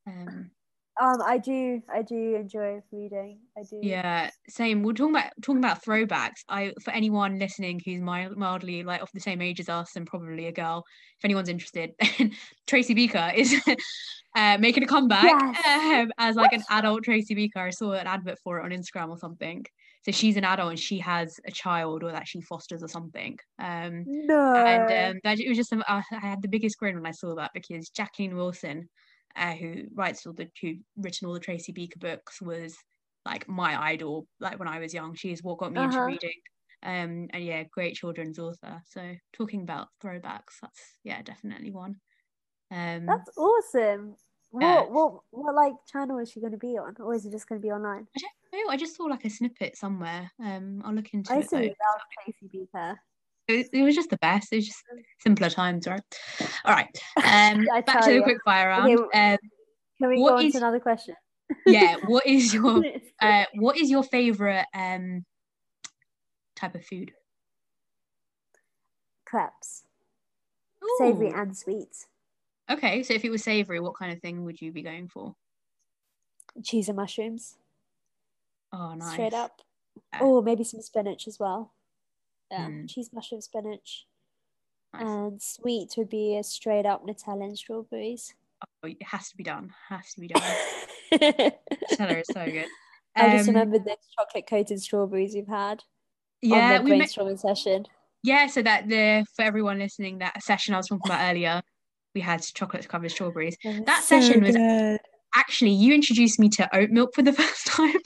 [0.06, 0.50] Um,
[0.98, 3.40] Um, I do I do enjoy reading.
[3.56, 3.80] I do.
[3.82, 4.82] yeah, same.
[4.82, 6.40] We're talking about talking about throwbacks.
[6.48, 10.06] I for anyone listening who's mild, mildly like of the same age as us and
[10.06, 10.84] probably a girl,
[11.18, 11.92] if anyone's interested,
[12.66, 13.54] Tracy Beaker is
[14.36, 15.66] uh, making a comeback Yes.
[15.66, 17.58] um, as like an adult Tracy Beaker.
[17.60, 19.66] I saw an advert for it on Instagram or something.
[20.02, 23.38] So she's an adult and she has a child or that she fosters or something.
[23.58, 24.54] Um, No.
[24.66, 27.10] and um, that it was just some, I I had the biggest grin when I
[27.10, 28.88] saw that because Jacqueline Wilson,
[29.36, 32.76] uh, who writes all the who written all the Tracy Beaker books, was
[33.24, 34.26] like my idol.
[34.40, 36.06] Like when I was young, she's what got me into Uh-huh.
[36.06, 36.40] reading.
[36.82, 38.82] Um, and yeah, great children's author.
[38.86, 41.96] So talking about throwbacks, that's yeah, definitely one.
[42.70, 44.16] Um, That's awesome.
[44.50, 47.48] What what what like channel is she going to be on, or is it just
[47.48, 48.06] going to be online?
[48.16, 48.72] I don't know.
[48.72, 50.30] I just saw like a snippet somewhere.
[50.42, 51.38] Um, I'll look into I it.
[51.38, 51.62] used to though.
[51.62, 52.98] love Tracy Beaker.
[53.48, 54.52] It, it was just the best.
[54.52, 54.82] It was just
[55.20, 56.02] simpler times, right?
[56.64, 56.88] All right.
[57.16, 58.22] Um, back to the you.
[58.22, 58.90] quick fire round.
[58.92, 59.38] Okay, Um,
[59.98, 61.14] Can we What go on is- to another question?
[61.66, 61.96] yeah.
[62.06, 62.84] What is your
[63.22, 65.24] uh, what is your favorite um
[66.56, 67.12] type of food?
[69.24, 69.82] Crepes,
[70.98, 72.06] savory and sweet,
[72.70, 75.34] Okay, so if it was savory, what kind of thing would you be going for?
[76.62, 77.56] cheese and mushrooms,
[78.72, 79.12] Oh, nice.
[79.12, 79.60] straight up.
[80.12, 80.20] Yeah.
[80.22, 81.72] Oh, maybe some spinach as well.
[82.50, 82.88] Yeah, Mm.
[82.88, 84.06] cheese, mushroom, spinach,
[84.94, 85.02] Nice.
[85.02, 88.34] and sweet would be a straight up Nutella and strawberries.
[88.62, 89.74] Oh, it has to be done.
[89.88, 90.42] Has to be done.
[91.12, 92.68] Nutella is so good.
[93.16, 95.82] I just Um, remembered those chocolate coated strawberries you've had
[96.42, 97.86] yeah, on we the brainstorming session.
[98.22, 98.46] yeah.
[98.46, 101.62] So that the for everyone listening, that session I was talking about earlier,
[102.14, 103.56] we had chocolate covered strawberries.
[103.86, 104.56] That so session was
[105.34, 107.96] actually you introduced me to oat milk for the first time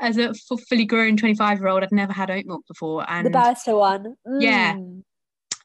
[0.00, 0.32] as a
[0.68, 4.14] fully grown 25 year old I've never had oat milk before and the barista one.
[4.40, 4.74] Yeah.
[4.74, 5.02] Mm.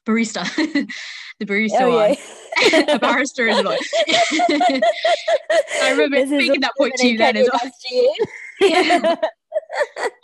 [0.06, 0.44] barista
[1.38, 2.16] the barista Oh, one
[2.72, 2.94] yeah.
[2.94, 3.78] a barrister is a lot
[5.82, 7.70] I remember This making that point to you then as well.
[7.90, 8.14] You.
[8.60, 9.14] Yeah.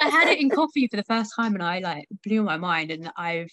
[0.01, 2.91] i had it in coffee for the first time and i like blew my mind
[2.91, 3.51] and i've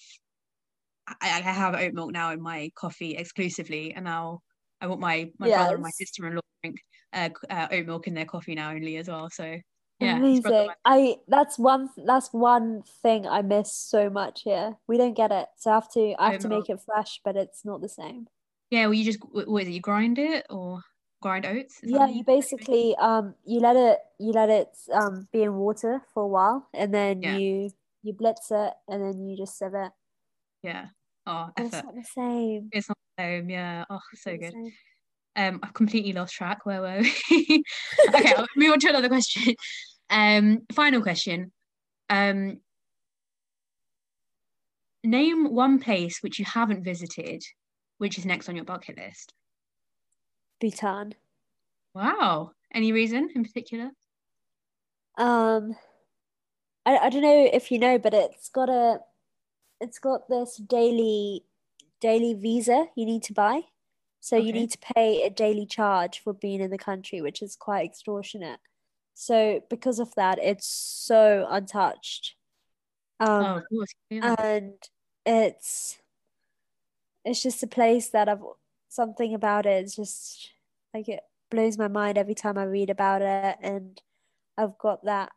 [1.07, 4.39] i, I have oat milk now in my coffee exclusively and now
[4.81, 6.77] i want my my brother and my sister-in-law to drink
[7.13, 9.55] uh, uh, oat milk in their coffee now only as well so
[9.99, 10.69] yeah Amazing.
[10.85, 14.77] I that's one that's one thing I miss so much here.
[14.87, 15.47] We don't get it.
[15.57, 18.27] So I have to I have to make it fresh, but it's not the same.
[18.69, 19.71] Yeah, well, you just wh- what is it?
[19.71, 20.81] You grind it or
[21.21, 21.79] grind oats?
[21.83, 26.23] Yeah, you basically um you let it you let it um be in water for
[26.23, 27.37] a while and then Yeah.
[27.37, 27.71] you
[28.03, 29.91] you blitz it and then you just sieve it.
[30.63, 30.87] Yeah.
[31.25, 32.69] Oh, And it's not the same.
[32.71, 33.49] It's not the same.
[33.49, 33.85] Yeah.
[33.89, 34.53] Oh, so good.
[34.53, 34.71] same.
[35.38, 36.65] Um, I've completely lost track.
[36.65, 37.63] Where were we?
[38.09, 39.53] okay, I'll move on to another question.
[40.09, 41.51] Um, final question.
[42.09, 42.59] Um,
[45.03, 47.43] name one place which you haven't visited,
[47.99, 49.31] which is next on your bucket list.
[50.59, 51.13] Bhutan.
[51.93, 52.51] Wow.
[52.73, 53.91] Any reason in particular?
[55.17, 55.75] Um,
[56.85, 58.99] I, I don't know if you know, but it's got a,
[59.79, 61.43] it's got this daily,
[62.01, 63.61] daily visa you need to buy.
[64.20, 67.55] So you need to pay a daily charge for being in the country, which is
[67.55, 68.59] quite extortionate.
[69.13, 72.36] So because of that, it's so untouched.
[73.20, 73.93] oh, Um, course.
[74.09, 74.36] Yeah.
[74.38, 74.74] and
[75.26, 75.97] it's,
[77.24, 78.43] it's just a place that I've,
[78.89, 79.70] something about it.
[79.70, 80.49] it is just
[80.93, 84.01] like it blows my mind every time I read about it, and
[84.57, 85.32] I've got that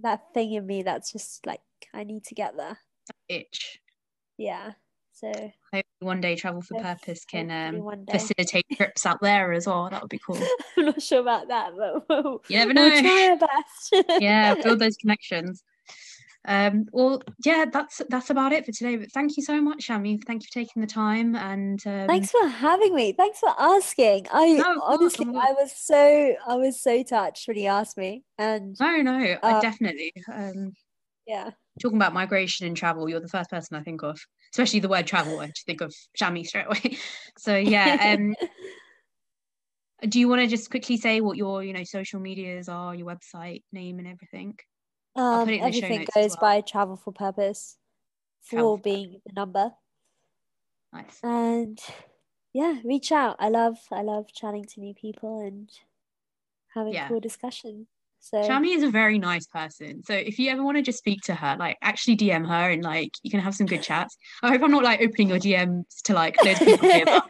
[0.00, 1.60] that thing in me that's just like
[1.94, 2.78] I need to get there.
[3.28, 3.80] Itch.
[4.36, 4.72] Yeah.
[5.12, 5.30] So
[5.72, 9.88] Hope one day travel for Hope- purpose can um, facilitate trips out there as well.
[9.90, 10.38] That would be cool.
[10.76, 13.00] I'm not sure about that, but we'll, You never we'll know.
[13.00, 14.06] try our best.
[14.20, 15.62] yeah build those connections
[16.48, 20.20] um well yeah that's that's about it for today but thank you so much Shami
[20.26, 23.12] thank you for taking the time and um, Thanks for having me.
[23.12, 24.26] Thanks for asking.
[24.32, 28.24] I No, honestly, I'm I was so I was so touched when you asked me,
[28.38, 30.72] and no no I Uh, definitely um
[31.26, 31.50] yeah,
[31.80, 34.18] talking about migration and travel you're the first person I think of
[34.52, 35.40] especially the word travel.
[35.40, 36.98] I just think of Shami straight away.
[37.38, 38.14] So yeah.
[38.14, 38.34] Um,
[40.08, 43.06] do you want to just quickly say what your you know social medias are, your
[43.06, 44.58] website name, and everything?
[45.16, 46.38] Um, everything goes well.
[46.40, 47.76] by travel for purpose.
[48.42, 49.72] Four being the number.
[50.92, 51.18] Nice.
[51.22, 51.80] And
[52.52, 53.36] yeah, reach out.
[53.38, 55.70] I love I love chatting to new people and
[56.74, 57.08] having yeah.
[57.08, 57.86] cool discussion.
[58.22, 60.02] So Shami is a very nice person.
[60.04, 62.82] So if you ever want to just speak to her, like actually DM her and
[62.82, 64.16] like you can have some good chats.
[64.42, 67.24] I hope I'm not like opening your DMs to like loads of people here, but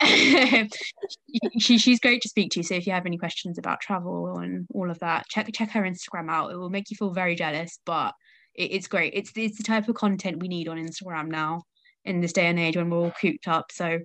[1.60, 2.62] she, she's great to speak to.
[2.62, 5.82] So if you have any questions about travel and all of that, check check her
[5.82, 6.50] Instagram out.
[6.50, 8.14] It will make you feel very jealous, but
[8.54, 9.12] it, it's great.
[9.14, 11.64] It's it's the type of content we need on Instagram now
[12.06, 13.70] in this day and age when we're all cooped up.
[13.70, 13.98] So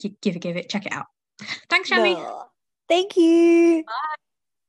[0.00, 1.06] give it, give it, check it out.
[1.68, 2.42] Thanks, Shami.
[2.88, 3.84] Thank you.
[3.86, 4.11] Bye.